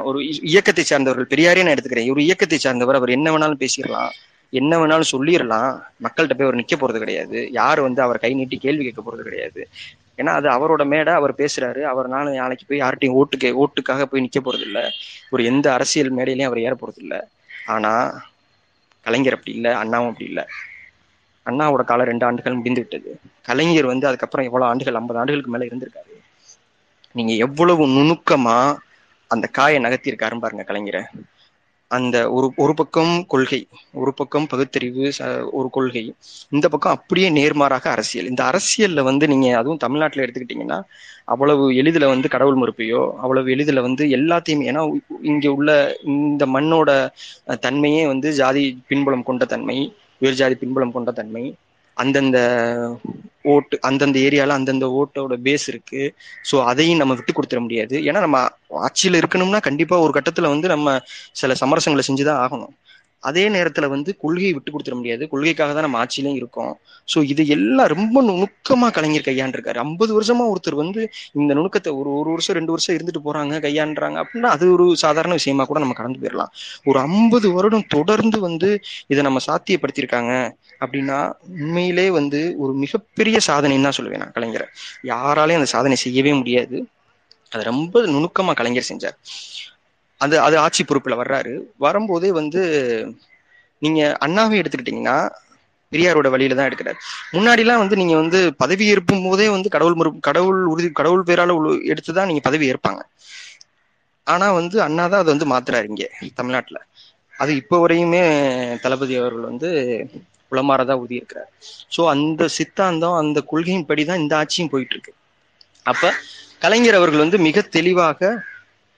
ஒரு 0.08 0.18
இயக்கத்தை 0.52 0.84
சார்ந்தவர்கள் 0.84 1.30
பெரியாரே 1.34 1.62
நான் 1.64 1.76
எடுத்துக்கிறேன். 1.76 2.10
ஒரு 2.14 2.22
இயக்கத்தை 2.26 2.58
சார்ந்தவர் 2.58 2.98
அவர் 3.00 3.16
என்ன 3.16 3.28
வேணாலும் 3.34 3.62
பேசிடலாம். 3.64 4.10
என்ன 4.52 4.78
வேணாலும் 4.78 5.10
சொல்லிடலாம் 5.12 5.70
மக்கள்கிட்ட 6.02 6.34
போய் 6.34 6.48
அவர் 6.48 6.56
நிக்க 6.56 6.76
போறது 6.76 6.98
கிடையாது. 6.98 7.50
யார் 7.50 7.80
வந்து 7.80 8.02
அவர் 8.02 8.18
கை 8.18 8.34
நீட்டி 8.34 8.56
கேள்வி 8.56 8.84
கேட்க 8.84 9.02
போறது 9.02 9.22
கிடையாது. 9.22 9.68
ஏன்னா 10.16 10.32
அது 10.38 10.48
அவரோட 10.48 10.86
மேடை 10.86 11.12
அவர் 11.12 11.34
பேசுறாரு. 11.34 11.82
அவர்னால 11.84 12.34
நாளைக்கு 12.34 12.64
போய் 12.68 12.80
யார்கிட்டையும் 12.80 13.18
ஓட்டுக்கு 13.18 13.64
ஓட்டுக்காக 13.64 14.02
போய் 14.02 14.28
நிக்க 14.28 14.40
போறது 14.40 14.60
இல்ல. 14.60 14.90
ஒரு 15.30 15.44
எந்த 15.44 15.72
அரசியல் 15.72 16.16
மேடையிலையும் 16.16 16.44
அவர் 16.44 16.58
ஏற 16.58 16.74
போறது 16.74 16.98
இல்ல. 16.98 17.14
ஆனா 17.66 17.92
கலைஞர் 19.06 19.32
அப்படி 19.32 19.56
இல்ல 19.56 19.76
அண்ணாவும் 19.76 20.08
அப்படி 20.08 20.28
இல்ல. 20.28 20.40
அண்ணாவோட 21.46 21.84
காலம் 21.84 22.06
ரெண்டு 22.06 22.26
ஆண்டுகள் 22.26 22.54
முடிந்து 22.54 22.80
விட்டது. 22.80 23.10
கலைஞர் 23.42 23.86
வந்து 23.86 24.06
அதுக்கப்புறம் 24.06 24.46
எவ்வளவு 24.46 24.70
ஆண்டுகள் 24.70 24.94
ஐம்பது 24.94 25.18
ஆண்டுகளுக்கு 25.18 25.50
மேல 25.50 25.64
இருந்திருக்காரு. 25.64 26.12
நீங்க 27.14 27.32
எவ்வளவு 27.32 27.86
நுணுக்கமா 27.86 28.58
அந்த 29.30 29.46
காயை 29.46 29.80
நகர்த்தியிருக்காருன்னு 29.80 30.38
பாருங்க 30.38 30.64
கலைஞரை. 30.68 31.02
அந்த 31.90 32.30
ஒரு 32.30 32.52
ஒரு 32.56 32.74
பக்கம் 32.74 33.26
கொள்கை 33.26 33.66
ஒரு 33.92 34.14
பக்கம் 34.14 34.46
பகுத்தறிவு 34.46 35.12
ச- 35.18 35.48
ஒரு 35.50 35.70
கொள்கை. 35.70 36.02
இந்த 36.50 36.68
பக்கம் 36.68 36.92
அப்படியே 36.92 37.28
நேர்மாறாக 37.30 37.90
அரசியல். 37.90 38.28
இந்த 38.28 38.42
அரசியல்ல 38.50 39.02
வந்து 39.02 39.28
நீங்க 39.28 39.56
அதுவும் 39.56 39.76
தமிழ்நாட்டுல 39.76 40.24
எடுத்துக்கிட்டீங்கன்னா 40.24 40.78
அவ்வளவு 41.24 41.76
எளிதில் 41.76 42.06
வந்து 42.06 42.28
கடவுள் 42.28 42.56
மறுப்பையோ 42.56 43.10
அவ்வளவு 43.16 43.50
எளிதில் 43.50 43.80
வந்து 43.80 44.06
எல்லாத்தையுமே 44.06 44.66
ஏன்னா 44.70 44.82
இங்கே 44.86 45.00
இங்க 45.22 45.52
உள்ள 45.52 45.72
இந்த 46.04 46.46
மண்ணோட 46.46 46.90
தன்மையே 47.46 48.06
வந்து 48.06 48.32
ஜாதி 48.32 48.82
பின்புலம் 48.88 49.22
கொண்ட 49.22 49.44
தன்மை 49.44 49.78
உயர் 50.18 50.34
ஜாதி 50.34 50.54
பின்புலம் 50.54 50.92
கொண்ட 50.92 51.10
தன்மை 51.10 51.54
அந்தந்த 51.98 52.38
ஓட்டு 53.44 53.76
அந்தந்த 53.80 54.18
ஏரியால 54.18 54.48
அந்தந்த 54.50 54.86
ஓட்டோட 54.98 55.34
பேஸ் 55.44 55.66
இருக்கு. 55.68 56.02
ஸோ 56.50 56.56
அதையும் 56.64 56.96
நம்ம 56.96 57.14
விட்டு 57.14 57.32
கொடுத்துட 57.32 57.60
முடியாது. 57.60 57.96
ஏன்னா 58.02 58.20
நம்ம 58.20 58.38
ஆட்சியில 58.86 59.20
இருக்கணும்னா 59.20 59.60
கண்டிப்பா 59.60 59.98
ஒரு 59.98 60.12
கட்டத்துல 60.14 60.48
வந்து 60.48 60.68
நம்ம 60.68 60.96
சில 61.32 61.54
சமரசங்களை 61.60 62.04
செஞ்சுதான் 62.08 62.42
ஆகணும். 62.44 62.74
அதே 63.22 63.44
நேரத்துல 63.54 63.86
வந்து 63.92 64.10
கொள்கையை 64.22 64.52
விட்டு 64.56 64.70
கொடுத்துட 64.72 64.96
முடியாது. 64.98 65.22
கொள்கைக்காக 65.32 65.72
தான் 65.72 65.86
நம்ம 65.86 65.98
ஆட்சியிலையும் 66.02 66.38
இருக்கோம். 66.40 66.72
ஸோ 67.08 67.18
இது 67.32 67.42
எல்லாம் 67.56 67.90
ரொம்ப 67.94 68.22
நுணுக்கமா 68.28 68.88
கலைஞர் 68.96 69.26
கையாண்டிருக்காரு. 69.28 69.78
ஐம்பது 69.84 70.12
வருஷமா 70.18 70.44
ஒருத்தர் 70.52 70.78
வந்து 70.82 71.00
இந்த 71.40 71.52
நுணுக்கத்தை 71.58 71.92
ஒரு 72.00 72.10
ஒரு 72.20 72.30
வருஷம் 72.34 72.56
ரெண்டு 72.58 72.74
வருஷம் 72.74 72.96
இருந்துட்டு 72.96 73.22
போறாங்க 73.26 73.60
கையாண்டுறாங்க 73.66 74.18
அப்படின்னா 74.22 74.50
அது 74.56 74.66
ஒரு 74.76 74.86
சாதாரண 75.04 75.32
விஷயமா 75.40 75.66
கூட 75.70 75.80
நம்ம 75.84 75.96
கடந்து 76.00 76.20
போயிடலாம். 76.22 76.52
ஒரு 76.90 77.00
ஐம்பது 77.08 77.48
வருடம் 77.56 77.86
தொடர்ந்து 77.96 78.40
வந்து 78.48 78.70
இதை 79.12 79.22
நம்ம 79.28 79.42
சாத்தியப்படுத்தியிருக்காங்க 79.48 80.32
அப்படின்னா 80.82 81.18
உண்மையிலே 81.62 82.06
வந்து 82.18 82.40
ஒரு 82.64 82.72
மிகப்பெரிய 82.84 83.38
சாதனைன்னு 83.48 83.86
தான் 83.88 83.98
சொல்லுவேன் 83.98 84.22
நான் 84.24 84.36
கலைஞரை. 84.36 84.68
யாராலையும் 85.12 85.60
அந்த 85.60 85.70
சாதனை 85.76 85.96
செய்யவே 86.04 86.34
முடியாது. 86.40 86.78
அது 87.52 87.62
ரொம்ப 87.72 88.00
நுணுக்கமா 88.14 88.52
கலைஞர் 88.58 88.90
செஞ்சார். 88.90 89.16
அது 90.20 90.40
அது 90.40 90.58
ஆட்சி 90.58 90.84
பொறுப்புல 90.84 91.16
வர்றாரு. 91.16 91.52
வரும்போதே 91.76 92.30
வந்து 92.32 92.62
நீங்க 93.82 94.00
அண்ணாவே 94.26 94.60
எடுத்துக்கிட்டீங்கன்னா 94.60 95.18
பெரியாரோட 95.92 96.28
வழியில 96.28 96.54
தான் 96.54 96.68
எடுக்கிறார். 96.68 96.98
முன்னாடிலாம் 97.32 97.78
வந்து 97.78 97.96
நீங்க 97.96 98.16
வந்து 98.16 98.38
பதவி 98.56 98.84
ஏற்கும் 98.86 99.22
போதே 99.22 99.48
வந்து 99.48 99.68
கடவுள் 99.68 99.94
மறு 99.94 100.20
கடவுள் 100.20 100.66
உறுதி 100.66 100.92
கடவுள் 100.92 101.22
பேரால 101.22 101.54
உழு- 101.58 101.82
எடுத்துதான் 101.88 102.26
நீங்க 102.26 102.40
பதவி 102.40 102.72
ஏற்பாங்க. 102.72 103.00
ஆனா 104.26 104.52
வந்து 104.52 104.82
அண்ணா 104.82 105.06
தான் 105.06 105.20
அதை 105.20 105.30
வந்து 105.34 105.46
மாத்துறாரு 105.46 105.84
இங்க 105.84 106.04
தமிழ்நாட்டுல. 106.34 106.78
அது 107.34 107.56
இப்போ 107.56 107.76
வரையுமே 107.78 108.22
தளபதி 108.80 109.16
அவர்கள் 109.16 109.40
வந்து 109.42 109.68
உளமாறதா 110.52 110.92
உறுதி 110.98 111.14
இருக்கிறார் 111.14 111.50
ஸோ 111.96 112.08
அந்த 112.08 112.48
சித்தாந்தம் 112.48 113.14
அந்த 113.14 113.40
கொள்கையின் 113.42 113.88
படிதான் 113.88 114.18
இந்த 114.18 114.36
ஆட்சியும் 114.36 114.70
போயிட்டு 114.70 114.94
இருக்கு. 114.94 115.12
அப்ப 115.86 116.12
கலைஞர் 116.58 116.94
அவர்கள் 116.94 117.18
வந்து 117.18 117.38
மிக 117.38 117.60
தெளிவாக 117.70 118.30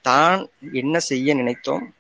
தான் 0.01 0.49
என்ன 0.73 0.99
செய்ய 0.99 1.35
நினைத்தோம்? 1.35 1.95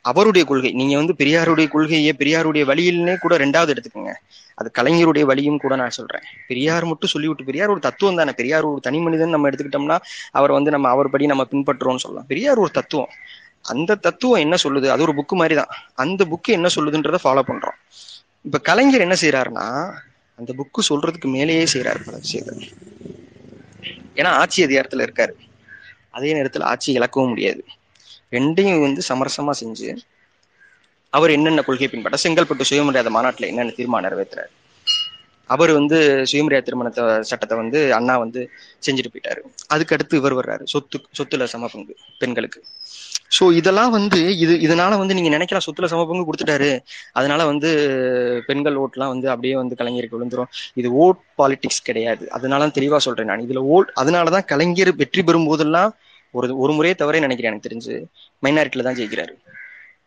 அவருடைய 0.00 0.46
கொள்கை. 0.46 0.70
நீங்க 0.70 0.96
வந்து 0.96 1.14
பெரியாருடைய 1.18 1.68
கொள்கையை 1.68 2.12
பெரியாருடைய 2.18 2.64
வழியிலே 2.64 3.16
கூட 3.16 3.36
ரெண்டாவது 3.36 3.74
எடுத்துக்கோங்க. 3.74 4.12
அது 4.54 4.70
கலைஞருடைய 4.78 5.22
வழியும் 5.22 5.58
கூட 5.58 5.76
நான் 5.76 5.90
சொல்றேன். 5.90 6.22
பெரியார் 6.46 6.84
மட்டும் 6.84 7.08
சொல்லிவிட்டு 7.08 7.44
பெரியார் 7.44 7.68
ஒரு 7.68 7.80
தத்துவம் 7.80 8.16
தானே. 8.16 8.32
பெரியார் 8.32 8.64
ஒரு 8.64 8.80
தனி 8.80 8.98
மனிதன் 8.98 9.28
நம்ம 9.28 9.50
எடுத்துக்கிட்டோம்னா 9.50 9.98
அவர் 10.30 10.52
வந்து 10.52 10.70
நம்ம 10.70 10.88
அவர் 10.88 11.10
படி 11.10 11.26
நம்ம 11.26 11.46
பின்பற்றுறோம்னு 11.50 11.96
சொல்லலாம். 11.96 12.26
பெரியார் 12.26 12.58
ஒரு 12.58 12.70
தத்துவம். 12.70 13.08
அந்த 13.62 13.94
தத்துவம் 13.94 14.40
என்ன 14.40 14.56
சொல்லுது? 14.62 14.86
அது 14.86 15.02
ஒரு 15.02 15.12
புக்கு 15.12 15.34
மாதிரி 15.34 15.54
தான் 15.54 15.68
அந்த 15.94 16.24
புக்கு 16.24 16.48
என்ன 16.48 16.68
சொல்லுதுன்றதை 16.74 17.16
ஃபாலோ 17.24 17.42
பண்றோம். 17.46 17.78
இப்ப 18.42 18.58
கலைஞர் 18.58 19.00
என்ன 19.00 19.14
செய்யறாருன்னா 19.20 19.92
அந்த 20.34 20.54
புக்கு 20.58 20.92
சொல்றதுக்கு 20.92 21.24
மேலேயே 21.24 21.64
செய்யறாரு 21.64 22.04
பல 22.04 22.16
விஷயங்கள். 22.16 22.68
ஏன்னா 24.14 24.26
ஆட்சி 24.26 24.64
அதிகாரத்துல 24.64 25.06
இருக்காரு. 25.08 25.32
அதே 26.18 26.30
நேரத்தில் 26.38 26.68
ஆட்சி 26.70 26.88
இழக்கவும் 26.98 27.32
முடியாது. 27.32 27.62
ரெண்டையும் 28.32 28.84
வந்து 28.86 29.02
சமரசமா 29.10 29.52
செஞ்சு 29.62 29.90
அவர் 31.12 31.34
என்னென்ன 31.34 31.60
கொள்கை 31.62 31.88
பின்பற்ற 31.88 32.16
செங்கல்பட்டு 32.24 32.70
சுயமரியாதை 32.70 33.10
மாநாட்டில் 33.16 33.50
என்னென்ன 33.50 33.74
தீர்மானம் 33.76 34.06
நிறைவேற்றுறாரு? 34.06 34.50
அவர் 35.50 35.70
வந்து 35.76 35.98
சுயமரியாதை 36.30 36.64
திருமணத்தை 36.64 37.04
சட்டத்தை 37.28 37.54
வந்து 37.60 37.78
அண்ணா 37.98 38.14
வந்து 38.22 38.40
செஞ்சுட்டு 38.86 39.12
போயிட்டாரு. 39.12 39.40
அதுக்கடுத்து 39.74 40.18
இவர் 40.20 40.38
வர்றாரு 40.40 40.64
சொத்து 40.72 40.98
சொத்துல 41.18 41.46
சம 41.52 41.68
பங்கு 41.74 41.94
பெண்களுக்கு. 42.22 42.60
ஸோ 43.36 43.44
இதெல்லாம் 43.60 43.92
வந்து 43.96 44.18
இது 44.44 44.54
இதனால 44.66 44.92
வந்து 45.00 45.16
நீங்க 45.16 45.30
நினைக்கலாம் 45.36 45.66
சொத்துல 45.66 45.88
சம 45.92 46.04
பங்கு 46.10 46.26
கொடுத்துட்டாரு. 46.28 46.70
அதனால 47.12 47.40
வந்து 47.44 47.70
பெண்கள் 48.48 48.78
ஓட்லாம் 48.84 49.12
வந்து 49.14 49.28
அப்படியே 49.34 49.54
வந்து 49.54 49.78
கலைஞருக்கு 49.80 50.18
விழுந்துரும். 50.18 50.50
இது 50.80 50.90
ஓட் 51.04 51.22
பாலிடிக்ஸ் 51.40 51.86
கிடையாது. 51.88 52.26
அதனால 52.30 52.68
தெளிவா 52.78 53.00
சொல்றேன் 53.06 53.30
நான். 53.32 53.46
இதுல 53.48 53.62
ஓட் 53.76 53.90
அதனாலதான் 54.02 54.46
கலைஞர் 54.52 54.92
வெற்றி 55.02 55.22
பெறும் 55.22 55.48
போதெல்லாம் 55.50 55.92
ஒரு 56.30 56.58
ஒரு 56.58 56.72
முறையே 56.72 56.96
தவறே 56.96 57.20
நினைக்கிறேன் 57.20 57.60
எனக்கு 57.60 57.68
தெரிஞ்சு. 57.68 58.04
மைனாரிட்டில 58.44 58.82
தான் 58.82 58.94
ஜெயிக்கிறாரு. 58.94 59.34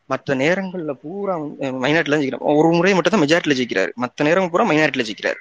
மற்ற 0.06 0.36
நேரங்கள்ல 0.36 0.92
பூரா 0.92 1.40
மைனாரிட்டில 1.40 2.10
தான் 2.10 2.20
ஜெயிக்கிறார். 2.20 2.56
ஒரு 2.56 2.72
முறை 2.72 2.94
மட்டும் 2.94 3.20
தான் 3.20 3.22
மெஜாரிட்டில 3.22 3.50
ஜெயிக்கிறாரு. 3.50 3.94
மற்ற 3.94 4.26
நேரம் 4.26 4.50
பூரா 4.50 4.70
மைனாரிட்டில 4.70 5.04
ஜெயிக்கிறாரு. 5.04 5.36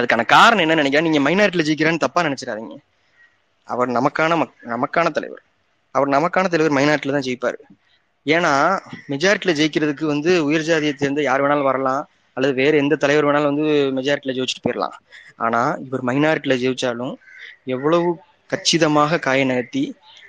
அதுக்கான 0.00 0.24
காரணம் 0.24 0.68
என்ன 0.68 0.74
நினைக்கிறேன்? 0.74 1.10
நீங்க 1.10 1.30
மைனாரிட்டில 1.30 1.60
ஜெயிக்கிறான்னு 1.60 1.98
தப்பா 1.98 2.22
நினைச்சிடாதீங்க. 2.22 2.76
அவர் 3.64 3.88
நமக்கான 3.88 4.36
மக்- 4.36 4.66
நமக்கான 4.66 5.10
தலைவர். 5.10 5.42
அவர் 5.90 6.08
நமக்கான 6.08 6.48
தலைவர் 6.48 6.82
மைனாரிட்டில 6.82 7.10
தான் 7.10 7.20
ஜெயிப்பாரு. 7.20 7.56
ஏன்னா 8.26 8.78
மெஜாரிட்டில 9.08 9.52
ஜெயிக்கிறதுக்கு 9.52 10.04
வந்து 10.04 10.44
உயர் 10.44 10.62
ஜாதியை 10.62 10.94
சேர்ந்த 10.96 11.22
யார் 11.22 11.42
வேணாலும் 11.42 11.62
வரலாம். 11.62 12.08
அல்லது 12.32 12.54
வேற 12.54 12.76
எந்த 12.76 12.96
தலைவர் 12.96 13.24
வேணாலும் 13.24 13.44
வந்து 13.44 13.62
மெஜாரிட்டில 13.62 14.32
ஜெயிச்சுட்டு 14.32 14.68
போயிடலாம் 14.68 14.92
ஆனா 15.36 15.76
இவர் 15.84 16.04
மைனாரிட்டில 16.04 16.56
ஜெயிச்சாலும் 16.56 17.14
எவ்வளவு 17.64 18.18
கச்சிதமாக 18.48 19.18
காய 19.18 19.44
நகர்த்தி 19.44 19.82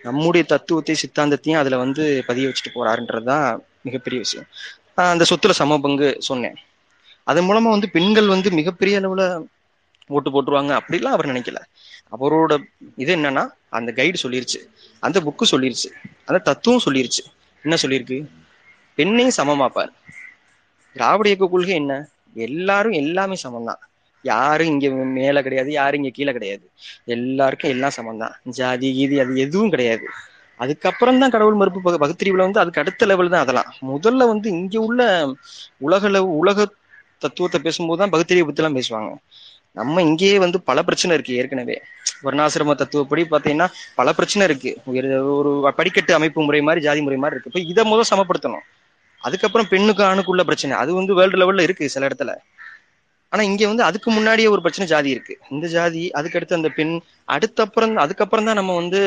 நம்முடைய 0.03 0.47
தத்துவத்தை 0.47 0.95
சித்தாந்தத்தையும் 0.95 1.61
அதுல 1.61 1.77
வந்து 1.77 2.23
பதிய 2.27 2.47
வச்சுட்டு 2.47 2.69
போறாருன்றதுதான் 2.75 3.57
மிகப்பெரிய 3.81 4.21
விஷயம். 4.21 4.47
அந்த 4.93 5.25
சொத்துல 5.29 5.51
சம 5.51 5.77
பங்கு 5.79 6.15
சொன்னேன். 6.19 6.57
அதன் 7.23 7.47
மூலமா 7.49 7.69
வந்து 7.69 7.89
பெண்கள் 7.89 8.27
வந்து 8.27 8.51
மிகப்பெரிய 8.51 8.99
அளவுல 8.99 9.23
ஓட்டு 10.07 10.29
போட்டுருவாங்க 10.29 10.71
அப்படிலாம் 10.79 11.15
அவர் 11.15 11.25
நினைக்கல. 11.25 11.59
அவரோட 12.13 12.51
இது 12.95 13.15
என்னன்னா 13.15 13.43
அந்த 13.69 13.91
கைடு 13.91 14.17
சொல்லிருச்சு 14.23 14.59
அந்த 14.99 15.17
புக்கு 15.19 15.45
சொல்லிருச்சு 15.51 15.89
அந்த 16.25 16.39
தத்துவம் 16.43 16.85
சொல்லிருச்சு. 16.85 17.23
என்ன 17.63 17.75
சொல்லியிருக்கு? 17.81 18.17
பெண்ணையும் 18.97 19.37
சமமாப்பார். 19.37 19.91
திராவிட 20.95 21.27
இயக்க 21.29 21.47
கொள்கை 21.47 21.73
என்ன? 21.73 21.93
எல்லாரும் 22.33 22.91
எல்லாமே 22.91 23.35
சமம்தான். 23.43 23.81
யாரும் 24.23 24.69
இங்க 24.73 24.87
மேல 25.17 25.41
கிடையாது 25.45 25.69
யாரும் 25.79 25.99
இங்க 26.01 26.11
கீழே 26.17 26.31
கிடையாது. 26.37 26.65
எல்லாருக்கும் 27.15 27.73
எல்லாம் 27.75 27.95
சமம் 27.97 28.21
தான் 28.23 28.35
ஜாதி 28.59 28.89
கீதி 28.97 29.17
அது 29.23 29.35
எதுவும் 29.45 29.73
கிடையாது. 29.75 30.05
அதுக்கப்புறம் 30.59 31.21
தான் 31.21 31.33
கடவுள் 31.35 31.59
மறுப்பு 31.59 31.81
பகுத்தறிவுல 32.03 32.45
வந்து 32.47 32.61
அதுக்கு 32.63 32.81
அடுத்த 32.83 33.05
லெவல் 33.11 33.33
தான் 33.33 33.43
அதெல்லாம். 33.45 33.69
முதல்ல 33.91 34.27
வந்து 34.33 34.47
இங்க 34.57 34.75
உள்ள 34.87 35.01
உலக 35.87 36.11
உலக 36.41 36.67
தத்துவத்தை 37.23 37.59
பேசும்போது 37.67 38.01
தான் 38.01 38.13
பகுத்தறிவை 38.15 38.45
பத்தி 38.47 38.61
எல்லாம் 38.61 38.77
பேசுவாங்க. 38.79 39.11
நம்ம 39.75 40.01
இங்கேயே 40.01 40.37
வந்து 40.43 40.57
பல 40.69 40.79
பிரச்சனை 40.87 41.15
இருக்கு 41.17 41.37
ஏற்கனவே. 41.39 41.75
வர்ணாசிரம 42.25 42.75
தத்துவப்படி 42.81 43.23
பாத்தீங்கன்னா 43.33 43.67
பல 43.99 44.13
பிரச்சனை 44.13 44.43
இருக்கு. 44.49 44.71
ஒரு 45.39 45.51
படிக்கட்டு 45.79 46.13
அமைப்பு 46.17 46.45
முறை 46.47 46.61
மாதிரி 46.67 46.83
ஜாதி 46.87 47.01
முறை 47.07 47.17
மாதிரி 47.23 47.35
இருக்கு. 47.35 47.51
இப்ப 47.51 47.61
இதை 47.73 47.83
முதல் 47.91 48.11
சமப்படுத்தணும். 48.11 48.65
அதுக்கப்புறம் 49.21 49.69
பெண்ணுக்கு 49.73 50.03
ஆணுக்குள்ள 50.09 50.43
பிரச்சனை. 50.49 50.73
அது 50.81 50.91
வந்து 50.99 51.13
வேர்ல்டு 51.19 51.39
லெவல்ல 51.41 51.65
இருக்கு 51.67 51.93
சில 51.95 52.07
இடத்துல. 52.09 52.33
ஆனா 53.33 53.41
இங்க 53.49 53.63
வந்து 53.67 53.83
அதுக்கு 53.83 54.09
முன்னாடியே 54.11 54.47
ஒரு 54.53 54.61
பிரச்சனை 54.61 54.85
ஜாதி 54.87 55.09
இருக்கு. 55.09 55.33
இந்த 55.51 55.65
ஜாதி 55.69 56.03
அதுக்கடுத்து 56.19 56.59
அந்த 56.59 56.69
பெண் 56.77 56.93
அடுத்தப்புறம் 57.27 57.93
அதுக்கப்புறம் 58.03 58.47
தான் 58.49 58.59
நம்ம 58.61 58.75
வந்து 58.81 59.01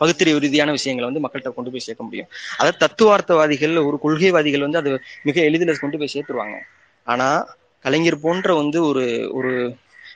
பகுத்தறிவு 0.00 0.42
ரீதியான 0.44 0.70
விஷயங்களை 0.70 1.06
வந்து 1.08 1.22
மக்கள்கிட்ட 1.24 1.52
கொண்டு 1.54 1.70
போய் 1.70 1.86
சேர்க்க 1.86 2.02
முடியும். 2.04 2.28
அதாவது 2.58 2.78
தத்துவார்த்தவாதிகள் 2.84 3.74
ஒரு 3.88 3.96
கொள்கைவாதிகள் 4.04 4.66
வந்து 4.66 4.80
அது 4.82 4.90
மிக 5.28 5.36
எளிதில் 5.48 5.82
கொண்டு 5.82 5.98
போய் 5.98 6.14
சேர்த்துருவாங்க. 6.14 6.56
ஆனா 7.06 7.28
கலைஞர் 7.84 8.24
போன்ற 8.24 8.54
வந்து 8.60 8.78
ஒரு 8.90 9.04
ஒரு 9.38 9.52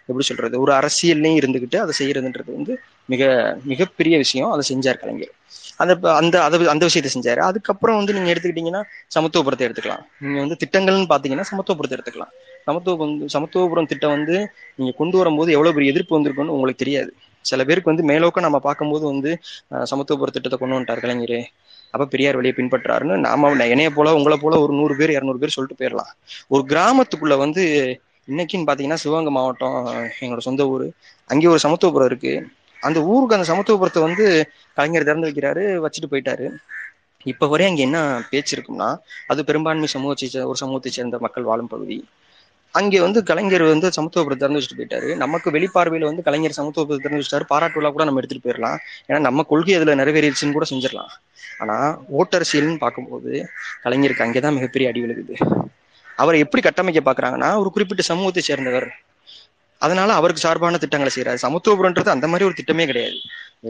எப்படி 0.08 0.24
சொல்றது 0.24 0.56
ஒரு 0.60 0.72
அரசியல்லையும் 0.78 1.38
இருந்துகிட்டு 1.40 1.76
அதை 1.76 1.92
செய்யறதுன்றது 1.98 2.50
வந்து 2.58 2.72
மிக 3.12 3.22
மிகப்பெரிய 3.72 4.14
விஷயம் 4.24 4.52
அதை 4.54 4.64
செஞ்சார் 4.72 5.00
கலைஞர். 5.02 5.32
அந்த 5.82 5.92
அந்த 6.20 6.36
அதை 6.46 6.66
அந்த 6.72 6.84
விஷயத்த 6.88 7.10
செஞ்சாரு. 7.14 7.40
அதுக்கப்புறம் 7.48 7.98
வந்து 8.00 8.14
நீங்க 8.16 8.28
எடுத்துக்கிட்டீங்கன்னா 8.32 8.82
சமத்துவபுரத்தை 9.16 9.64
எடுத்துக்கலாம். 9.68 10.04
நீங்க 10.24 10.38
வந்து 10.44 10.58
திட்டங்கள்னு 10.62 11.08
பாத்தீங்கன்னா 11.14 11.46
சமத்துவபுரத்தை 11.50 11.96
எடுத்துக்கலாம். 11.98 12.32
சமத்துவ 12.68 12.96
வந்து 13.04 13.26
சமத்துவபுரம் 13.34 13.90
திட்டம் 13.92 14.14
வந்து 14.16 14.36
நீங்க 14.78 14.92
கொண்டு 15.00 15.16
வரும்போது 15.20 15.50
எவ்வளவு 15.56 15.76
பெரிய 15.78 15.92
எதிர்ப்பு 15.94 16.16
வந்திருக்குன்னு 16.16 16.54
உங்களுக்கு 16.56 16.82
தெரியாது. 16.84 17.10
சில 17.44 17.60
பேருக்கு 17.68 17.92
வந்து 17.92 18.04
மேலோக்க 18.10 18.46
நம்ம 18.46 18.58
பார்க்கும்போது 18.66 19.04
வந்து 19.12 19.30
சமத்துவபுர 19.92 20.30
திட்டத்தை 20.34 20.58
கொண்டு 20.58 20.76
வந்துட்டார் 20.76 21.02
கலைஞர். 21.04 21.38
அப்ப 21.94 22.04
பெரியார் 22.12 22.36
வழியை 22.38 22.54
பின்பற்றாருன்னு 22.58 23.16
நாம 23.26 23.50
என்னைய 23.72 23.90
போல 23.96 24.14
உங்களை 24.18 24.36
போல 24.42 24.60
ஒரு 24.64 24.72
நூறு 24.78 24.94
பேர் 25.00 25.14
இரநூறு 25.16 25.40
பேர் 25.40 25.56
சொல்லிட்டு 25.56 25.80
போயிடலாம். 25.80 26.12
ஒரு 26.54 26.62
கிராமத்துக்குள்ள 26.70 27.36
வந்து 27.44 27.62
இன்னைக்குன்னு 28.30 28.68
பாத்தீங்கன்னா 28.68 29.00
சிவகங்கை 29.02 29.32
மாவட்டம் 29.36 29.78
எங்களோட 30.22 30.42
சொந்த 30.48 30.64
ஊர். 30.72 30.86
அங்கே 31.32 31.50
ஒரு 31.54 31.60
சமத்துவபுரம் 31.64 32.10
இருக்கு. 32.10 32.34
அந்த 32.82 32.98
ஊருக்கு 33.12 33.36
அந்த 33.36 33.46
சமத்துவபுரத்தை 33.50 34.00
வந்து 34.06 34.24
கலைஞர் 34.76 35.08
திறந்து 35.08 35.28
வைக்கிறாரு 35.28 35.64
வச்சுட்டு 35.84 36.10
போயிட்டாரு. 36.12 36.46
இப்ப 37.26 37.46
வரை 37.52 37.66
அங்க 37.66 37.80
என்ன 37.82 37.98
பேச்சு 38.30 38.52
இருக்கும்னா 38.56 38.88
அது 39.32 39.40
பெரும்பான்மை 39.48 39.88
சமூகத்தை 39.94 40.42
ஒரு 40.50 40.58
சமூகத்தை 40.62 40.92
சேர்ந்த 40.96 41.18
மக்கள் 41.26 41.48
வாழும் 41.50 41.72
பகுதி. 41.74 41.98
அங்கே 42.74 42.98
வந்து 43.00 43.20
கலைஞர் 43.28 43.64
வந்து 43.72 43.88
சமத்துவபுரத்தை 43.96 44.42
திறந்து 44.42 44.58
வச்சுட்டு 44.58 44.78
போயிட்டாரு. 44.78 45.08
நமக்கு 45.16 45.48
வெளிப்பார்வையில 45.56 46.08
வந்து 46.10 46.22
கலைஞர் 46.28 46.58
சமத்துவபுரத்தை 46.58 47.02
திறந்து 47.04 47.20
வச்சுட்டாரு. 47.20 47.46
பாராட்டு 47.52 47.78
விழா 47.78 47.90
கூட 47.90 48.04
நம்ம 48.08 48.20
எடுத்துட்டு 48.20 48.46
போயிடலாம் 48.46 48.78
ஏன்னா 49.08 49.18
நம்ம 49.28 49.44
கொள்கை 49.50 49.74
அதுல 49.78 49.96
நிறைவேறிடுச்சுன்னு 50.00 50.56
கூட 50.58 50.66
செஞ்சிடலாம். 50.72 51.12
ஆனா 51.62 51.76
ஓட்டரசியல்னு 52.20 52.82
பார்க்கும்போது 52.84 53.32
கலைஞருக்கு 53.84 54.24
அங்கேதான் 54.26 54.56
மிகப்பெரிய 54.58 54.90
அடி 54.90 55.02
விழுகுது. 55.04 55.36
அவரை 56.18 56.38
எப்படி 56.44 56.62
கட்டமைக்க 56.62 57.00
பாக்குறாங்கன்னா 57.04 57.50
ஒரு 57.62 57.70
குறிப்பிட்ட 57.70 58.02
சமூகத்தை 58.02 58.42
சேர்ந்தவர். 58.50 58.88
அதனால 59.84 60.10
அவருக்கு 60.12 60.44
சார்பான 60.44 60.78
திட்டங்களை 60.78 61.10
செய்யறாரு 61.16 61.42
சமத்துவபுரம்ன்றது 61.44 62.14
அந்த 62.14 62.26
மாதிரி 62.28 62.46
ஒரு 62.48 62.54
திட்டமே 62.60 62.84
கிடையாது. 62.86 63.18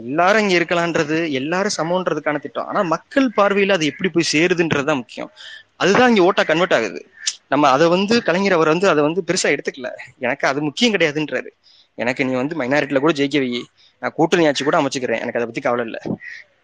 எல்லாரும் 0.01 0.43
இங்க 0.43 0.55
இருக்கலான்றது 0.59 1.17
எல்லாரும் 1.31 1.75
சமம்ன்றதுக்கான 1.77 2.39
திட்டம். 2.39 2.67
ஆனா 2.67 2.81
மக்கள் 2.93 3.27
பார்வையில 3.37 3.77
அது 3.77 3.85
எப்படி 3.85 4.09
போய் 4.09 4.31
சேருதுன்றதுதான் 4.33 5.01
முக்கியம். 5.01 5.31
அதுதான் 5.75 6.09
இங்க 6.11 6.21
ஓட்டா 6.23 6.43
கன்வெர்ட் 6.43 6.75
ஆகுது. 6.77 6.99
நம்ம 7.47 7.69
அதை 7.69 7.87
வந்து 7.87 8.15
கலைஞர் 8.23 8.57
அவர் 8.57 8.67
வந்து 8.67 8.87
அதை 8.89 9.01
வந்து 9.03 9.23
பெருசா 9.27 9.47
எடுத்துக்கல. 9.55 9.89
எனக்கு 10.19 10.45
அது 10.47 10.61
முக்கியம் 10.61 10.93
கிடையாதுன்றாரு. 10.93 11.51
எனக்கு 11.97 12.25
நீ 12.25 12.33
வந்து 12.33 12.57
மைனாரிட்டில 12.59 12.99
கூட 12.99 13.13
ஜெயிக்க 13.13 13.39
வை. 13.43 13.61
நான் 14.01 14.15
கூட்டணி 14.15 14.45
ஆட்சி 14.47 14.63
கூட 14.63 14.77
அமைச்சுக்கிறேன். 14.81 15.21
எனக்கு 15.23 15.39
அதை 15.39 15.47
பத்தி 15.49 15.61
கவலை 15.61 15.85
இல்லை. 15.85 16.01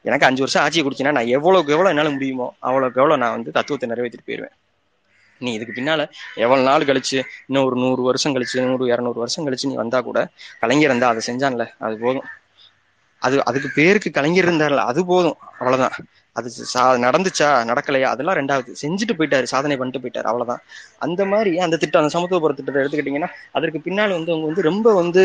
எனக்கு 0.08 0.26
அஞ்சு 0.26 0.40
வருஷம் 0.40 0.64
ஆட்சியை 0.64 0.84
கொடுத்தீங்கன்னா 0.86 1.18
நான் 1.18 1.34
எவ்வளவுக்கு 1.38 1.74
எவ்வளவு 1.76 1.94
என்னால 1.94 2.12
முடியுமோ 2.16 2.48
அவ்வளவுக்கு 2.60 3.00
எவ்வளவு 3.02 3.22
நான் 3.24 3.36
வந்து 3.38 3.52
தத்துவத்தை 3.52 3.88
நிறைவேற்றிட்டு 3.90 4.28
போயிடுவேன் 4.28 4.56
நீ 5.42 5.50
இதுக்கு 5.54 5.74
பின்னால 5.74 6.02
எவ்வளவு 6.38 6.68
நாள் 6.68 6.88
கழிச்சு 6.88 7.18
இன்னும் 7.44 7.66
ஒரு 7.66 7.78
நூறு 7.78 8.02
வருஷம் 8.04 8.36
கழிச்சு 8.36 8.66
நூறு 8.66 8.86
இரநூறு 8.92 9.20
வருஷம் 9.20 9.46
கழிச்சு 9.48 9.72
நீ 9.72 9.76
வந்தா 9.76 10.02
கூட 10.02 10.22
கலைஞர் 10.62 10.90
இருந்தா 10.90 11.10
அதை 11.12 11.24
செஞ்சான்ல 11.26 11.66
அது 11.80 11.96
போதும். 12.00 12.28
அது 13.22 13.36
அதுக்கு 13.44 13.70
பேருக்கு 13.76 14.10
கலைஞர் 14.12 14.46
இருந்தார்ல 14.46 14.84
அது 14.92 15.02
போதும் 15.06 15.38
அவ்வளவுதான். 15.54 15.96
அது 16.36 16.50
சா 16.74 16.84
நடந்துச்சா 17.04 17.48
நடக்கலையா 17.70 18.10
அதெல்லாம் 18.12 18.38
ரெண்டாவது. 18.40 18.72
செஞ்சுட்டு 18.82 19.14
போயிட்டாரு 19.14 19.48
சாதனை 19.52 19.76
பண்ணிட்டு 19.76 20.02
போயிட்டாரு 20.04 20.30
அவ்வளவுதான். 20.30 20.62
அந்த 21.06 21.22
மாதிரி 21.26 21.52
அந்த 21.66 21.78
திட்டம் 21.82 22.02
அந்த 22.02 22.14
சமத்துவபுர 22.16 22.54
திட்டத்தை 22.54 22.82
எடுத்துக்கிட்டீங்கன்னா 22.84 23.30
அதற்கு 23.52 23.82
பின்னால் 23.82 24.16
வந்து 24.18 24.34
அவங்க 24.34 24.48
வந்து 24.50 24.68
ரொம்ப 24.70 24.94
வந்து 25.02 25.24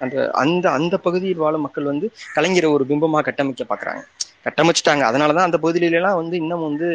அந்த 0.00 0.16
அந்த 0.42 0.66
அந்த 0.78 0.94
பகுதியில் 1.04 1.36
வாழும் 1.36 1.64
மக்கள் 1.66 1.90
வந்து 1.90 2.06
கலைஞரை 2.36 2.70
ஒரு 2.72 2.84
பிம்பமா 2.90 3.20
கட்டமைக்க 3.28 3.64
பாக்குறாங்க. 3.66 4.02
கட்டமைச்சிட்டாங்க. 4.46 5.02
அதனாலதான் 5.10 5.48
அந்த 5.48 5.58
பகுதியில 5.62 5.90
எல்லாம் 5.92 6.18
வந்து 6.20 6.36
இன்னும் 6.42 6.66
வந்து 6.68 6.88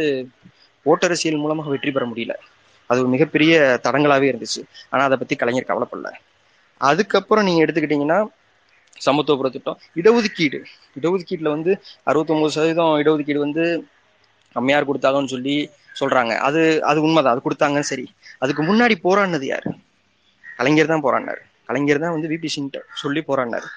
ஓட்டரசியல் 0.86 1.42
மூலமாக 1.44 1.70
வெற்றி 1.70 1.92
பெற 1.92 2.06
முடியல. 2.06 2.34
அது 2.90 3.02
ஒரு 3.02 3.10
மிகப்பெரிய 3.10 3.54
தடங்களாவே 3.86 4.28
இருந்துச்சு. 4.32 4.62
ஆனா 4.90 5.02
அதை 5.04 5.18
பத்தி 5.18 5.36
கலைஞர் 5.36 5.70
கவலைப்படல. 5.70 6.10
அதுக்கப்புறம் 6.82 7.46
நீங்க 7.46 7.64
எடுத்துக்கிட்டீங்கன்னா 7.66 8.20
சமத்துவபுர 9.02 9.50
திட்டம். 9.52 9.78
இடஒதுக்கீடு. 9.96 10.60
இடஒதுக்கீட்டில் 10.96 11.54
வந்து 11.56 11.72
அறுபத்தொம்பது 12.08 12.56
சதவீதம் 12.56 12.98
இடஒதுக்கீடு 13.02 13.40
வந்து 13.40 13.64
அம்மையார் 14.56 14.90
கொடுத்தாங்கன்னு 14.90 15.34
சொல்லி 15.36 15.56
சொல்றாங்க. 16.00 16.34
அது 16.38 16.62
அது 16.82 17.00
உண்மைதான். 17.02 17.34
அது 17.34 17.46
கொடுத்தாங்கன்னு 17.46 17.92
சரி. 17.92 18.06
அதுக்கு 18.40 18.64
முன்னாடி 18.64 18.96
போராடினது 19.04 19.48
யார்? 19.48 19.68
கலைஞர் 20.60 20.92
தான் 20.94 21.06
போராடினார். 21.06 21.42
கலைஞர் 21.70 22.04
தான் 22.04 22.16
வந்து 22.16 22.28
விபி 22.28 22.50
சிங் 22.50 22.70
சொல்லி 22.94 23.22
போராடினார். 23.30 23.68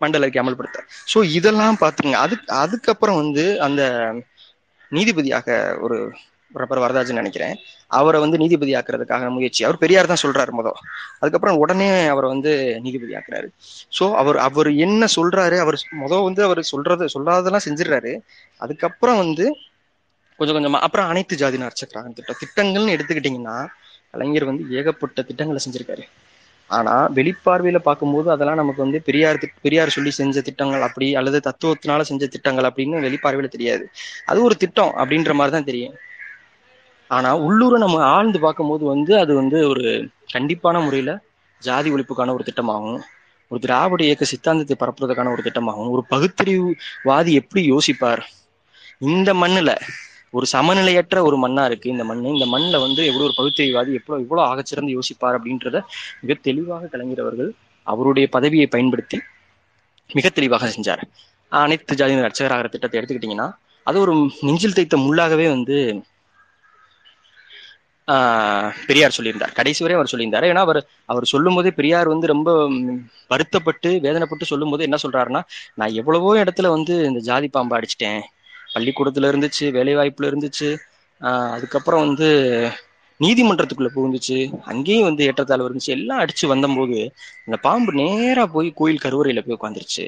மண்டலருக்கு 0.00 0.42
அமல்படுத்த. 0.42 0.80
ஸோ 1.12 1.18
இதெல்லாம் 1.38 1.78
பார்த்துங்க 1.80 2.16
அதுக்கு 2.24 2.52
அதுக்கப்புறம் 2.54 3.16
வந்து 3.16 3.44
அந்த 3.60 3.82
நீதிபதியாக 4.92 5.78
ஒரு 5.80 5.96
ரப்பர் 6.52 6.80
வரதாஜன் 6.84 7.20
நினைக்கிறேன். 7.20 7.54
அவரை 7.86 8.20
வந்து 8.20 8.38
நீதிபதி 8.38 8.74
ஆக்குறதுக்காக 8.74 9.30
முயற்சி. 9.30 9.64
அவர் 9.64 9.78
பெரியார் 9.78 10.06
தான் 10.06 10.22
சொல்றாரு 10.22 10.52
மொதல். 10.58 10.78
அதுக்கப்புறம் 11.20 11.56
உடனே 11.56 12.06
அவரை 12.06 12.28
வந்து 12.28 12.52
நீதிபதி 12.80 13.14
ஆக்குறாரு 13.14 13.48
சோ 13.98 14.14
அவர் 14.14 14.36
அவர் 14.36 14.70
என்ன 14.74 15.06
சொல்றாரு 15.16 15.58
அவர் 15.58 15.76
மொதல் 16.02 16.22
வந்து 16.22 16.42
அவர் 16.42 16.60
சொல்றது 16.62 17.08
சொல்லாததெல்லாம் 17.14 17.66
செஞ்சிடுறாரு. 17.68 18.14
அதுக்கப்புறம் 18.58 19.16
வந்து 19.16 19.46
கொஞ்சம் 20.38 20.56
கொஞ்சமா 20.56 20.80
அப்புறம் 20.86 21.08
அனைத்து 21.08 21.36
ஜாதி 21.36 21.58
அர்ச்சகராக 21.68 22.08
திட்டம் 22.08 22.40
திட்டங்கள்னு 22.42 22.94
எடுத்துக்கிட்டீங்கன்னா 22.96 23.56
கலைஞர் 24.10 24.44
வந்து 24.44 24.64
ஏகப்பட்ட 24.78 25.22
திட்டங்களை 25.22 25.60
செஞ்சிருக்காரு. 25.64 26.04
ஆனா 26.70 26.94
வெளிப்பார்வையில 27.16 27.78
பார்க்கும்போது 27.78 28.28
அதெல்லாம் 28.34 28.60
நமக்கு 28.60 28.84
வந்து 28.84 28.98
பெரியார் 29.06 29.36
பெரியார் 29.64 29.94
சொல்லி 29.96 30.10
செஞ்ச 30.18 30.40
திட்டங்கள் 30.40 30.86
அப்படி 30.88 31.06
அல்லது 31.20 31.38
தத்துவத்தினால 31.46 32.06
செஞ்ச 32.10 32.24
திட்டங்கள் 32.26 32.68
அப்படின்னு 32.68 33.04
வெளிப்பார்வையில 33.06 33.48
தெரியாது. 33.48 33.84
அது 34.26 34.38
ஒரு 34.42 34.56
திட்டம் 34.56 34.92
அப்படின்ற 35.00 35.34
மாதிரி 35.34 35.54
தான் 35.56 35.68
தெரியும். 35.70 35.94
ஆனா 37.10 37.30
உள்ளூரை 37.46 37.76
நம்ம 37.78 38.02
ஆழ்ந்து 38.14 38.38
பார்க்கும்போது 38.38 38.84
வந்து 38.84 39.12
அது 39.20 39.32
வந்து 39.34 39.58
ஒரு 39.68 39.84
கண்டிப்பான 40.34 40.80
முறையில 40.84 41.10
ஜாதி 41.62 41.88
ஒழிப்புக்கான 41.90 42.34
ஒரு 42.36 42.44
திட்டமாகும் 42.48 42.98
ஒரு 43.50 43.60
திராவிட 43.60 44.02
இயக்க 44.04 44.24
சித்தாந்தத்தை 44.24 44.76
பரப்புறதுக்கான 44.76 45.30
ஒரு 45.34 45.42
திட்டமாகும் 45.46 45.92
ஒரு 45.94 46.02
பகுத்தறிவுவாதி 46.10 47.32
எப்படி 47.40 47.62
யோசிப்பார்? 47.70 48.22
இந்த 49.08 49.30
மண்ணுல 49.34 49.70
ஒரு 50.34 50.46
சமநிலையற்ற 50.52 51.18
ஒரு 51.22 51.36
மண்ணா 51.36 51.64
இருக்கு 51.64 51.88
இந்த 51.90 52.04
மண்ணு. 52.04 52.28
இந்த 52.28 52.46
மண்ணில் 52.46 52.78
வந்து 52.78 53.00
எவ்வளோ 53.06 53.24
ஒரு 53.24 53.36
பகுத்தறிவாதி 53.38 53.92
எவ்வளவு 53.98 54.22
இவ்வளவு 54.22 54.48
ஆகச்சிறந்து 54.48 54.96
யோசிப்பார் 54.96 55.38
அப்படின்றத 55.38 55.80
மிக 56.22 56.34
தெளிவாக 56.42 56.90
கலைஞர் 56.92 57.20
அவர்கள் 57.20 57.50
அவருடைய 57.86 58.26
பதவியை 58.28 58.66
பயன்படுத்தி 58.66 59.18
மிக 60.10 60.26
தெளிவாக 60.30 60.68
செஞ்சார். 60.68 61.02
அனைத்து 61.52 61.96
ஜாதியினர் 61.96 62.28
அர்ச்சகராகிற 62.28 62.68
திட்டத்தை 62.68 62.98
எடுத்துக்கிட்டீங்கன்னா 63.00 63.48
அது 63.86 63.98
ஒரு 64.00 64.14
நெஞ்சில் 64.40 64.76
தைத்த 64.76 64.96
முள்ளாகவே 64.98 65.46
வந்து 65.48 65.76
ஆஹ் 68.08 68.70
பெரியார் 68.86 69.14
சொல்லியிருந்தார். 69.16 69.52
கடைசி 69.52 69.80
வரை 69.84 69.94
அவர் 69.96 70.10
சொல்லியிருந்தார். 70.12 70.46
ஏன்னா 70.50 70.62
அவர் 70.66 70.80
அவர் 71.06 71.24
சொல்லும் 71.24 71.54
போதே 71.54 71.70
பெரியார் 71.70 72.08
வந்து 72.08 72.26
ரொம்ப 72.26 72.50
வருத்தப்பட்டு 73.30 73.90
வேதனைப்பட்டு 74.06 74.44
சொல்லும் 74.44 74.70
போது 74.70 74.86
என்ன 74.88 74.98
சொல்றாருன்னா 75.02 75.42
நான் 75.74 75.96
எவ்வளவோ 76.00 76.30
இடத்துல 76.42 76.68
வந்து 76.76 76.94
இந்த 77.04 77.20
ஜாதி 77.20 77.48
பாம்பை 77.48 77.76
அடிச்சிட்டேன். 77.78 78.20
பள்ளிக்கூடத்துல 78.78 79.30
இருந்துச்சு 79.30 79.70
வேலை 79.70 79.96
வாய்ப்புல 79.96 80.30
இருந்துச்சு 80.30 80.68
அதுக்கப்புறம் 81.54 82.06
வந்து 82.06 82.28
நீதிமன்றத்துக்குள்ள 83.20 83.88
புகுந்துச்சு. 83.94 84.38
அங்கேயும் 84.62 85.02
வந்து 85.02 85.24
ஏற்றத்தாழ்வு 85.24 85.68
இருந்துச்சு. 85.68 85.92
எல்லாம் 85.96 86.20
அடிச்சு 86.20 86.46
வந்தபோது 86.46 87.00
அந்த 87.46 87.56
பாம்பு 87.60 87.92
நேரா 87.92 88.46
போய் 88.46 88.68
கோயில் 88.74 89.04
கருவறையில 89.04 89.40
போய் 89.46 89.58
உட்காந்துருச்சு 89.58 90.04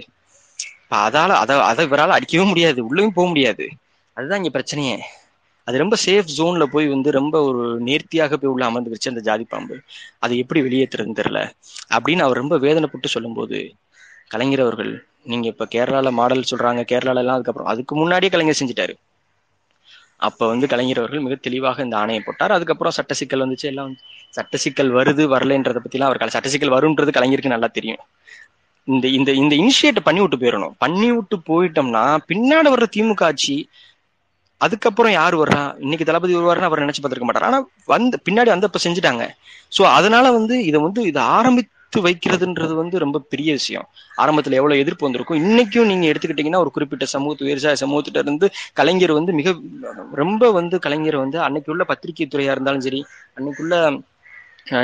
இப்ப 0.85 0.97
அதால 1.07 1.33
அதை 1.43 1.57
அதை 1.71 1.87
இவரால 1.87 2.17
அடிக்கவே 2.17 2.45
முடியாது. 2.45 2.87
உள்ளயும் 2.87 3.13
போக 3.13 3.29
முடியாது. 3.29 3.67
அதுதான் 4.17 4.43
இங்க 4.43 4.53
பிரச்சனையே. 4.57 4.97
அது 5.67 5.79
ரொம்ப 5.79 5.97
சேஃப் 6.07 6.31
ஜோன்ல 6.37 6.65
போய் 6.65 6.87
வந்து 6.89 7.11
ரொம்ப 7.11 7.43
ஒரு 7.43 7.81
நேர்த்தியாக 7.81 8.37
போய் 8.37 8.51
உள்ள 8.51 8.65
அமர்ந்துருச்சு 8.67 9.13
அந்த 9.13 9.21
ஜாதி 9.21 9.45
பாம்பு. 9.45 9.77
அது 10.19 10.39
எப்படி 10.39 10.61
வெளியேற்றுறதுன்னு 10.63 11.21
தெரியல. 11.21 11.41
அப்படின்னு 11.95 12.27
அவர் 12.27 12.37
ரொம்ப 12.37 12.59
வேதனைப்பட்டு 12.59 13.09
சொல்லும்போது 13.09 13.59
கலைஞர் 14.31 14.64
அவர்கள் 14.64 14.93
நீங்க 15.25 15.47
இப்ப 15.53 15.66
கேரளால 15.75 16.11
மாடல் 16.19 16.51
சொல்றாங்க 16.51 16.83
கேரளால 16.93 17.23
எல்லாம் 17.25 17.38
அதுக்கப்புறம் 17.38 17.71
அதுக்கு 17.73 17.95
முன்னாடியே 17.95 18.33
கலைஞர் 18.33 18.61
செஞ்சுட்டாரு. 18.61 18.95
அப்ப 20.21 20.47
வந்து 20.49 20.66
கலைஞர் 20.69 21.01
அவர்கள் 21.03 21.25
மிக 21.27 21.37
தெளிவாக 21.47 21.85
இந்த 21.87 21.97
ஆணையை 21.97 22.21
போட்டார். 22.23 22.55
அதுக்கப்புறம் 22.57 22.97
சட்ட 22.99 23.12
சிக்கல் 23.21 23.45
வந்துச்சு 23.45 23.69
எல்லாம் 23.73 23.93
சட்ட 24.37 24.57
சிக்கல் 24.64 24.90
வருது 24.99 25.25
வரலைன்றத 25.35 25.79
பத்தி 25.79 25.99
எல்லாம் 25.99 26.11
அவர் 26.11 26.35
சட்ட 26.37 26.51
சிக்கல் 26.55 26.75
வரும்ன்றது 26.77 27.16
கலைஞருக்கு 27.16 27.55
நல்லா 27.55 27.71
தெரியும். 27.79 28.03
இந்த 28.88 29.07
இந்த 29.19 29.31
இந்த 29.43 29.55
இனிஷியேட் 29.62 30.07
பண்ணி 30.07 30.21
விட்டு 30.23 30.38
போயிடணும் 30.43 30.75
பண்ணி 30.85 31.09
விட்டு 31.16 31.37
போயிட்டோம்னா 31.49 32.03
பின்னாடி 32.31 32.69
வர்ற 32.75 32.87
திமுக 32.97 33.25
ஆட்சி 33.29 33.57
அதுக்கப்புறம் 34.61 35.14
யார் 35.14 35.35
வர்றா? 35.37 35.61
இன்னைக்கு 35.85 36.07
தளபதி 36.07 36.33
வருவாருன்னு 36.37 36.69
அவர் 36.69 36.83
நினைச்சு 36.85 37.01
பார்த்துருக்க 37.01 37.29
மாட்டார். 37.29 37.49
ஆனா 37.49 37.59
வந்து 37.88 38.16
பின்னாடி 38.27 38.51
வந்தப்ப 38.53 38.81
செஞ்சுட்டாங்க. 38.85 39.25
சோ 39.73 39.83
அதனால 39.99 40.27
வந்து 40.38 40.55
இதை 40.69 40.79
வந்து 40.87 41.03
இதை 41.11 41.23
எடுத்து 41.92 42.31
வைக்கிறதுன்றது 42.31 42.74
வந்து 42.74 42.98
ரொம்ப 42.98 43.18
பெரிய 43.18 43.53
விஷயம். 43.53 43.87
ஆரம்பத்துல 44.16 44.50
எவ்வளவு 44.50 44.79
எதிர்ப்பு 44.79 45.11
வந்திருக்கும்? 45.11 45.38
இன்னைக்கும் 45.38 45.87
நீங்க 45.87 46.07
எடுத்துக்கிட்டீங்கன்னா 46.07 46.57
ஒரு 46.57 46.70
குறிப்பிட்ட 46.70 47.05
சமூகத்து 47.05 47.44
விவசாய 47.44 47.74
சமூகத்திட்ட 47.81 48.18
இருந்து 48.18 48.50
கலைஞர் 48.72 49.12
வந்து 49.12 49.33
மிக 49.33 49.55
ரொம்ப 50.14 50.50
வந்து 50.50 50.79
கலைஞர் 50.79 51.16
வந்து 51.16 51.40
அன்னைக்கு 51.40 51.72
உள்ள 51.72 51.85
பத்திரிகை 51.85 52.29
துறையா 52.31 52.50
இருந்தாலும் 52.50 52.81
சரி 52.81 53.05
அன்னைக்குள்ள 53.37 54.00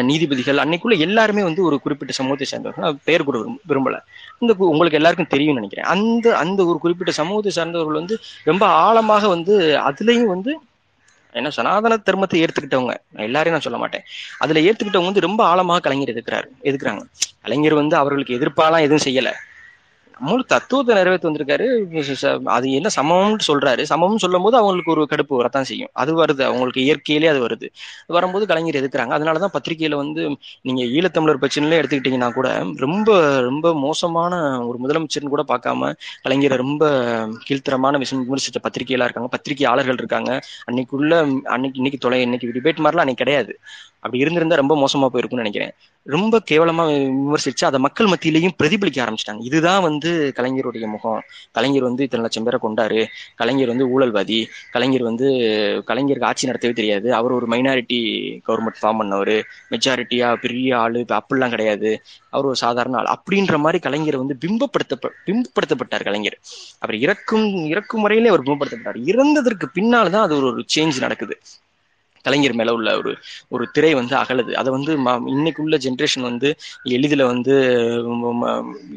நீதிபதிகள் 0.02 0.56
அன்னைக்குள்ள 0.56 0.98
எல்லாருமே 0.98 1.42
வந்து 1.42 1.62
ஒரு 1.62 1.80
குறிப்பிட்ட 1.80 2.12
சமூகத்தை 2.12 2.46
சேர்ந்தவர்கள். 2.46 2.94
பெயர் 3.04 3.24
கூட 3.24 3.38
விரும்பல. 3.38 4.00
இந்த 4.38 4.54
கு- 4.54 4.56
உங்களுக்கு 4.56 4.96
எல்லாருக்கும் 4.96 5.26
தெரியும்னு 5.28 5.60
நினைக்கிறேன். 5.60 5.90
அந்த 5.90 6.36
அந்த 6.36 6.64
ஒரு 6.66 6.78
குறிப்பிட்ட 6.78 7.12
சமூகத்தை 7.12 7.52
சார்ந்தவர்கள் 7.52 7.94
வந்து 7.94 8.18
ரொம்ப 8.44 8.66
ஆழமாக 8.66 9.28
வந்து 9.28 9.58
அதுலயும் 9.60 10.26
வந்து 10.26 10.58
ஏன்னா 11.36 11.48
சனாதன 11.48 11.96
தர்மத்தை 11.96 12.38
ஏத்துக்கிட்டவங்க. 12.42 12.94
நான் 13.10 13.26
எல்லாரையும் 13.28 13.56
நான் 13.56 13.66
சொல்ல 13.66 13.78
மாட்டேன். 13.78 14.04
அதுல 14.38 14.60
ஏத்துக்கிட்டவங்க 14.60 15.10
வந்து 15.10 15.20
ரொம்ப 15.20 15.44
ஆழமாக 15.44 15.80
கலைஞர் 15.80 16.12
எதுக்குறாரு 16.14 16.48
எதுக்குறாங்க? 16.62 17.02
கலைஞர் 17.40 17.74
வந்து 17.74 17.96
அவர்களுக்கு 17.96 18.38
எதிர்ப்பாலாம் 18.38 18.86
எதுவும் 18.88 19.04
செய்யல. 19.04 19.32
முழு 20.18 20.44
தத்துவத்தை 20.44 20.94
நிறைவேற்றி 20.94 21.28
வந்திருக்காரு. 21.28 22.04
ச- 22.22 22.42
அது 22.44 22.72
என்ன 22.72 22.88
சமம்னு 22.96 23.38
சொல்றாரு. 23.52 23.84
சமம்னு 23.88 24.16
சொல்லும் 24.16 24.42
போது 24.42 24.56
அவங்களுக்கு 24.56 24.90
ஒரு 24.90 25.06
கடுப்பு 25.10 25.24
வரத்தான் 25.28 25.64
செய்யும். 25.64 25.88
அது 25.92 26.24
வருது. 26.24 26.42
அவங்களுக்கு 26.42 26.80
இயற்கையிலே 26.80 27.28
அது 27.28 27.46
வருது. 27.46 27.68
வரும்போது 28.06 28.46
கலைஞர் 28.46 28.74
எதுக்குறாங்க? 28.74 29.12
அதனாலதான் 29.12 29.56
பத்திரிகையில 29.58 29.94
வந்து 29.94 30.36
நீங்க 30.62 30.84
ஈழத்தமிழர் 30.84 31.44
பிரச்சனையில 31.44 31.82
எடுத்துக்கிட்டீங்கன்னா 31.82 32.32
கூட 32.32 32.64
ரொம்ப 32.76 33.40
ரொம்ப 33.40 33.74
மோசமான 33.74 34.66
ஒரு 34.66 34.78
முதலமைச்சர்னு 34.86 35.28
கூட 35.28 35.44
பார்க்காம 35.48 35.94
கலைஞரை 36.28 36.56
ரொம்ப 36.56 36.90
கீழ்த்தரமான 37.48 37.98
விஷயம் 37.98 38.28
விமர்சித்த 38.28 38.62
பத்திரிகையெல்லாம் 38.62 39.02
இருக்காங்க. 39.02 39.28
பத்திரிகையாளர்கள் 39.28 39.94
இருக்காங்க. 39.94 40.40
அன்னைக்குள்ள 40.70 41.20
அன்னைக்கு 41.42 41.76
இன்னைக்கு 41.76 41.98
தொலை 41.98 42.20
இன்னைக்கு 42.20 42.46
டிபேட் 42.46 42.78
மாதிரிலாம் 42.78 42.82
அன்னைக்கு 42.82 43.14
கிடையாது. 43.14 43.58
அப்படி 44.06 44.22
இருந்திருந்தா 44.24 44.56
ரொம்ப 44.62 44.74
மோசமா 44.82 45.06
போயிருக்கும்னு 45.12 45.42
நினைக்கிறேன். 45.42 45.72
ரொம்ப 46.06 46.40
கேவலமா 46.50 46.84
விமர்சிச்சு 47.20 47.64
அதை 47.64 47.78
மக்கள் 47.80 48.06
மத்தியிலையும் 48.06 48.56
பிரதிபலிக்க 48.62 48.98
ஆரம்பிச்சிட்டாங்க. 49.04 49.42
இதுதான் 49.48 49.82
வந்து 49.82 50.10
கலைஞருடைய 50.36 50.86
முகம். 50.86 51.20
கலைஞர் 51.52 51.86
வந்து 51.88 52.02
இத்தனை 52.02 52.24
லட்சம் 52.26 52.46
பேரை 52.46 52.58
கொண்டாரு. 52.62 53.00
கலைஞர் 53.34 53.72
வந்து 53.72 53.86
ஊழல்வாதி. 53.94 54.38
கலைஞர் 54.70 55.02
வந்து 55.02 55.28
கலைஞருக்கு 55.86 56.28
ஆட்சி 56.30 56.48
நடத்தவே 56.48 56.72
தெரியாது. 56.72 57.08
அவர் 57.14 57.32
ஒரு 57.32 57.46
மைனாரிட்டி 57.46 58.00
கவர்மெண்ட் 58.48 58.80
ஃபார்ம் 58.82 59.00
பண்ணவர். 59.02 59.34
மெஜாரிட்டியா 59.70 60.28
பெரிய 60.44 60.78
ஆளு 60.78 61.04
அப்படிலாம் 61.18 61.54
கிடையாது. 61.54 61.90
அவர் 62.30 62.46
ஒரு 62.46 62.56
சாதாரண 62.56 62.96
ஆள். 62.96 63.10
அப்படின்ற 63.16 63.56
மாதிரி 63.56 63.80
கலைஞர் 63.86 64.22
வந்து 64.22 64.36
பிம்பப்படுத்த 64.44 64.94
பிம்பப்படுத்தப்பட்டார் 65.26 66.06
கலைஞர். 66.08 66.38
அவர் 66.78 66.96
இறக்கும் 67.04 67.46
இறக்கும் 67.66 68.00
முறையிலே 68.00 68.28
அவர் 68.28 68.46
பிம்பப்படுத்தப்பட்டார். 68.48 69.00
இறந்ததற்கு 69.12 69.68
பின்னால் 69.72 70.10
தான் 70.10 70.24
அது 70.24 70.36
ஒரு 70.36 70.46
ஒரு 70.46 70.64
சேஞ்ச் 70.76 70.98
நடக்குது. 70.98 71.36
கலைஞர் 72.26 72.58
மேல 72.60 72.74
உள்ள 72.78 72.90
ஒரு 73.00 73.12
ஒரு 73.54 73.64
திரை 73.72 73.92
வந்து 74.00 74.14
அகலுது. 74.22 74.52
அதை 74.60 74.70
வந்து 74.76 74.92
இன்னைக்கு 75.34 75.60
உள்ள 75.64 75.76
ஜென்ரேஷன் 75.86 76.26
வந்து 76.30 76.48
எளிதில் 76.96 77.24
வந்து 77.32 77.54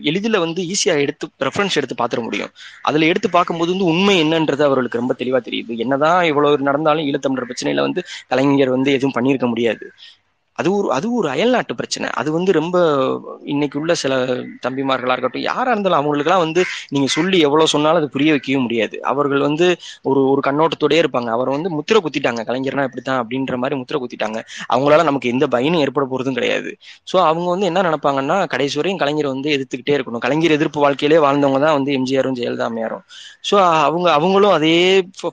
எளிதில் 0.10 0.44
வந்து 0.46 0.62
ஈஸியா 0.74 0.96
எடுத்து 1.06 1.28
ரெஃபரன்ஸ் 1.48 1.78
எடுத்து 1.80 1.98
பார்த்துட 2.02 2.22
முடியும். 2.28 2.52
அதுல 2.90 3.10
எடுத்து 3.12 3.30
பார்க்கும்போது 3.30 3.74
வந்து 3.74 3.90
உண்மை 3.94 4.16
என்னன்றது 4.24 4.64
அவர்களுக்கு 4.68 5.02
ரொம்ப 5.02 5.16
தெளிவா 5.22 5.42
தெரியுது. 5.48 5.74
என்னதான் 5.86 6.22
இவ்வளவு 6.32 6.68
நடந்தாலும் 6.70 7.08
ஈழத்தமிழர் 7.10 7.50
பிரச்சனையில 7.50 7.86
வந்து 7.88 8.02
கலைஞர் 8.28 8.76
வந்து 8.78 8.90
எதுவும் 8.98 9.16
பண்ணியிருக்க 9.18 9.48
முடியாது. 9.54 9.86
அது 10.60 10.70
ஒரு 10.78 10.88
அது 10.96 11.08
ஒரு 11.18 11.28
அயல்நாட்டு 11.34 11.74
பிரச்சனை. 11.80 12.08
அது 12.20 12.30
வந்து 12.38 12.52
ரொம்ப 12.60 12.78
இன்னைக்கு 13.54 13.78
உள்ள 13.82 13.94
சில 14.02 14.14
தம்பிமார்களா 14.66 15.16
இருக்கட்டும் 15.16 15.46
யாரா 15.50 15.70
இருந்தாலும் 15.74 16.00
அவங்களுக்குலாம் 16.00 16.44
வந்து 16.46 16.62
நீங்க 16.94 17.08
சொல்லி 17.16 17.38
எவ்வளவு 17.48 17.72
சொன்னாலும் 17.74 18.02
அது 18.02 18.10
புரிய 18.16 18.30
வைக்கவே 18.36 18.60
முடியாது. 18.66 18.96
அவர்கள் 19.12 19.44
வந்து 19.48 19.68
ஒரு 20.10 20.22
ஒரு 20.32 20.44
கண்ணோட்டத்தோடயே 20.48 21.02
இருப்பாங்க. 21.04 21.30
அவர் 21.38 21.52
வந்து 21.56 21.70
முத்திரை 21.78 22.02
குத்திட்டாங்க. 22.06 22.44
கலைஞர்னா 22.50 22.86
இப்படித்தான் 22.90 23.20
அப்படின்ற 23.24 23.56
மாதிரி 23.64 23.78
முத்திரை 23.82 24.00
குத்திட்டாங்க. 24.04 24.40
அவங்களால 24.74 25.06
நமக்கு 25.10 25.32
எந்த 25.34 25.48
பயனும் 25.56 25.82
ஏற்பட 25.86 26.06
போறதும் 26.12 26.38
கிடையாது. 26.40 26.72
ஸோ 27.08 27.18
அவங்க 27.30 27.48
வந்து 27.54 27.68
என்ன 27.72 27.84
நினைப்பாங்கன்னா 27.88 28.38
கடைசி 28.54 28.78
வரையும் 28.80 29.02
கலைஞர் 29.04 29.34
வந்து 29.34 29.50
எதிர்த்துக்கிட்டே 29.58 29.96
இருக்கணும். 29.98 30.24
கலைஞர் 30.26 30.58
எதிர்ப்பு 30.58 30.80
வாழ்க்கையிலே 30.86 31.20
வாழ்ந்தவங்க 31.26 31.62
தான் 31.66 31.78
வந்து 31.80 31.92
எம்ஜிஆரும் 32.00 32.38
ஜெயலலிதா 32.40 32.68
அம்மையாரும் 32.70 33.04
ஸோ 33.50 33.56
அவங்க 33.88 34.08
அவங்களும் 34.18 34.54
அதே 34.58 34.74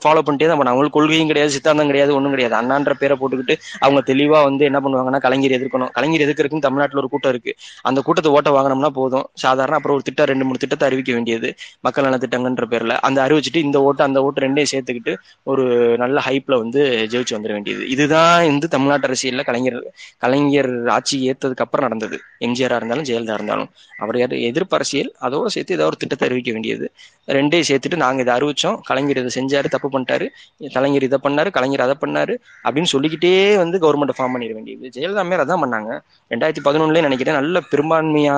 ஃபாலோ 0.02 0.20
பண்ணிட்டே 0.26 0.48
தான் 0.48 0.58
பண்ணாங்க 0.58 0.74
அவங்களுக்கு 0.74 0.98
கொள்கையும் 0.98 1.30
கிடையாது 1.30 1.54
சித்தாந்தம் 1.56 1.90
கிடையாது 1.90 2.12
ஒன்றும் 2.18 2.34
கிடையாது. 2.34 2.54
அண்ணான்ற 2.60 2.92
பேரை 3.00 3.14
போட்டுக்கிட்டு 3.20 3.54
அவங்க 3.84 4.00
தெளிவா 4.10 4.40
வந்து 4.48 4.64
என்ன 4.70 4.80
பண்ணுவாங்கன்னா 4.84 5.15
கலைஞர் 5.18 5.54
எதிர்க்கணும். 5.58 5.90
கலைஞர் 5.90 6.24
எதிர்க்கிறதுக்கு 6.26 6.58
தமிழ்நாட்டில் 6.58 6.98
ஒரு 6.98 7.08
கூட்டம் 7.08 7.32
இருக்கு. 7.32 7.54
அந்த 7.82 8.00
கூட்டத்தை 8.00 8.32
ஓட்ட 8.32 8.50
வாங்கினோம்னா 8.56 8.90
போதும். 9.00 9.26
சாதாரண 9.34 9.76
அப்புறம் 9.76 9.96
ஒரு 9.96 10.04
திட்டம் 10.04 10.26
ரெண்டு 10.26 10.44
மூணு 10.44 10.58
திட்டத்தை 10.58 10.88
அறிவிக்க 10.88 11.12
வேண்டியது. 11.12 11.54
மக்கள் 11.80 12.04
நல 12.04 12.16
திட்டங்கன்ற 12.16 12.66
பேர்ல. 12.70 12.96
அந்த 13.08 13.18
அறிவிச்சிட்டு 13.26 13.56
இந்த 13.56 13.80
ஓட்டு 13.80 14.02
அந்த 14.02 14.22
ஓட்டு 14.22 14.40
ரெண்டையும் 14.40 14.72
சேர்த்துக்கிட்டு 14.72 15.14
ஒரு 15.42 15.64
நல்ல 15.98 16.22
ஹைப்ல 16.26 16.58
வந்து 16.58 17.08
ஜெயிச்சு 17.10 17.36
வந்துட 17.36 17.52
வேண்டியது. 17.52 17.88
இதுதான் 17.88 18.46
வந்து 18.46 18.68
தமிழ்நாட்டு 18.68 19.08
அரசியல்ல 19.08 19.44
கலைஞர் 19.44 19.92
கலைஞர் 20.18 20.88
ஆட்சி 20.88 21.16
ஏத்ததுக்கு 21.30 21.64
அப்புறம் 21.66 21.86
நடந்தது. 21.88 22.18
எம்ஜிஆரா 22.40 22.76
இருந்தாலும் 22.80 23.04
ஜெயலலிதா 23.04 23.36
இருந்தாலும். 23.40 23.70
அவர் 23.98 24.16
எதிர்ப்பு 24.40 24.76
அரசியல் 24.76 25.14
அதோட 25.20 25.46
சேர்த்து 25.46 25.74
ஏதாவது 25.74 25.86
ஒரு 25.86 25.96
திட்டத்தை 25.96 26.28
அறிவிக்க 26.28 26.52
வேண்டியது. 26.52 26.92
ரெண்டையும் 27.26 27.68
சேர்த்துட்டு 27.68 27.96
நாங்க 27.96 28.22
இதை 28.22 28.34
அறிவிச்சோம். 28.36 28.80
கலைஞர் 28.80 29.16
இதை 29.16 29.30
செஞ்சாரு 29.38 29.68
தப்பு 29.68 29.88
பண்ணிட்டாரு. 29.94 30.26
கலைஞர் 30.72 31.02
இதை 31.02 31.18
பண்ணாரு 31.22 31.50
கலைஞர் 31.50 31.80
அதை 31.80 31.94
பண்ணாரு 32.00 32.34
அப்படின்னு 32.64 32.90
சொல்லிக்கிட்டே 32.94 33.56
வந்து 33.56 33.78
கவர்மெண்ட் 33.78 34.14
ஃபார்ம் 34.18 34.34
பண்ணிட 34.34 34.52
வேண்டியது. 34.52 34.90
ஜெயலலிதா 35.06 35.22
அம்மையார் 35.22 35.44
அதான் 35.44 35.62
பண்ணாங்க. 35.64 35.90
ரெண்டாயிரத்தி 36.30 36.64
பதினொன்னுல 36.64 37.02
நினைக்கிறேன் 37.02 37.38
நல்ல 37.40 37.60
பெரும்பான்மையா 37.70 38.36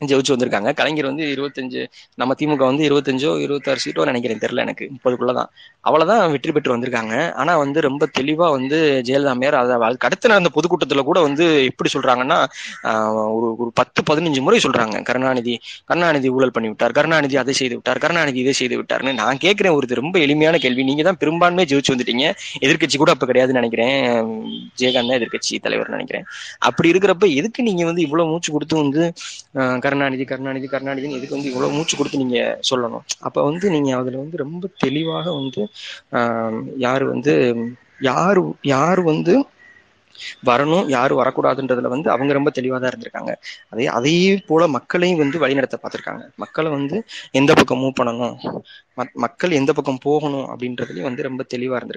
ஜெயிச்சு 0.00 0.32
வந்திருக்காங்க. 0.34 0.70
கலைஞர் 0.80 1.08
வந்து 1.10 1.24
இருபத்தஞ்சு 1.34 1.80
நம்ம 2.20 2.34
திமுக 2.40 2.64
வந்து 2.70 2.84
இருபத்தஞ்சோ 2.88 3.30
இருபத்தாறு 3.44 3.82
சீட்டோ 3.84 4.04
நினைக்கிறேன் 4.10 4.42
தெரியல 4.44 4.64
எனக்கு. 4.66 4.84
முப்பதுக்குள்ளதான். 4.94 5.50
அவ்வளவுதான் 5.88 6.22
வெற்றி 6.34 6.52
பெற்று 6.56 6.74
வந்திருக்காங்க. 6.74 7.14
ஆனா 7.40 7.52
வந்து 7.62 7.78
ரொம்ப 7.88 8.06
தெளிவா 8.18 8.46
வந்து 8.56 8.78
ஜெயலலிதா 9.08 9.32
அம்மையார் 9.34 9.58
அதை 9.62 9.76
அடுத்த 10.08 10.28
நடந்த 10.32 10.50
பொதுக்கூட்டத்துல 10.56 11.02
கூட 11.08 11.18
வந்து 11.26 11.44
எப்படி 11.70 11.90
சொல்றாங்கன்னா 11.96 12.38
ஒரு 13.36 13.48
ஒரு 13.62 13.70
பத்து 13.80 14.00
பதினஞ்சு 14.10 14.40
முறை 14.46 14.60
சொல்றாங்க. 14.66 14.96
கருணாநிதி 15.08 15.54
கருணாநிதி 15.90 16.28
ஊழல் 16.36 16.54
பண்ணி 16.56 16.68
விட்டார். 16.72 16.94
கருணாநிதி 16.98 17.36
அதை 17.42 17.54
செய்து 17.60 17.74
விட்டார். 17.78 18.00
கருணாநிதி 18.04 18.40
இதை 18.44 18.54
செய்து 18.60 18.78
விட்டார்னு 18.80 19.12
நான் 19.22 19.42
கேட்கிறேன் 19.46 19.76
ஒரு 19.78 20.00
ரொம்ப 20.02 20.16
எளிமையான 20.26 20.56
கேள்வி. 20.64 20.82
நீங்க 20.90 21.02
தான் 21.08 21.20
பெரும்பான்மையை 21.22 21.66
ஜெயிச்சு 21.72 21.94
வந்துட்டீங்க. 21.94 22.26
எதிர்க்கட்சி 22.66 22.96
கூட 23.02 23.10
அப்ப 23.16 23.26
கிடையாதுன்னு 23.30 23.60
நினைக்கிறேன். 23.60 23.96
ஜெயகாந்த் 24.80 25.10
தான் 25.10 25.18
எதிர்கட்சி 25.20 25.54
தலைவர் 25.66 25.94
நினைக்கிறேன். 25.96 26.26
அப்படி 26.68 26.90
இருக்கிறப்ப 26.92 27.26
எதுக்கு 27.40 27.60
நீங்க 27.68 27.84
வந்து 27.90 28.02
இவ்வளவு 28.06 28.30
மூச்சு 28.32 28.50
கொடுத்து 28.56 28.76
வந்து 28.84 29.02
கருணாநிதி 29.88 30.24
கருணாநிதி 30.24 30.66
கருணாநிதினு 30.66 31.16
இதுக்கு 31.16 31.34
வந்து 31.34 31.50
இவ்வளவு 31.50 31.72
மூச்சு 31.72 31.96
கொடுத்து 31.96 32.18
நீங்க 32.18 32.60
சொல்லணும். 32.70 33.00
அப்ப 33.20 33.44
வந்து 33.44 33.70
நீங்க 33.70 33.96
அதுல 33.96 34.16
வந்து 34.16 34.36
ரொம்ப 34.36 34.68
தெளிவாக 34.78 35.34
வந்து 35.34 35.68
ஆஹ் 36.12 36.62
யாரு 36.76 37.08
வந்து 37.08 37.54
யாரு 38.00 38.54
யாரு 38.62 39.02
வந்து 39.02 39.44
வரணும் 40.46 40.88
யாரும் 40.88 41.18
வரக்கூடாதுன்றதுல 41.18 41.80
வந்து 41.80 42.10
அவங்க 42.10 42.32
ரொம்ப 42.32 42.50
தெளிவாக 42.50 42.88
தான் 42.88 42.94
இருந்திருக்காங்க. 42.94 43.34
அதே 43.70 43.86
அதே 43.86 44.36
போல 44.46 44.68
மக்களையும் 44.68 45.18
வந்து 45.18 45.38
வழிநடத்த 45.38 45.78
பார்த்திருக்காங்க. 45.82 46.34
மக்களை 46.34 46.70
வந்து 46.70 47.04
எந்த 47.30 47.54
பக்கம் 47.54 47.80
மூவ் 47.80 47.92
பண்ணணும்? 48.00 48.60
மக்- 48.96 49.12
மக்கள் 49.12 49.50
எந்த 49.50 49.72
பக்கம் 49.72 49.98
போகணும் 49.98 50.58
அப்படின்றதுலயும் 50.58 51.02
வந்து 51.02 51.22
ரொம்ப 51.22 51.44
தெளிவா 51.54 51.56
இருந்திருக்காங்க. 51.56 51.96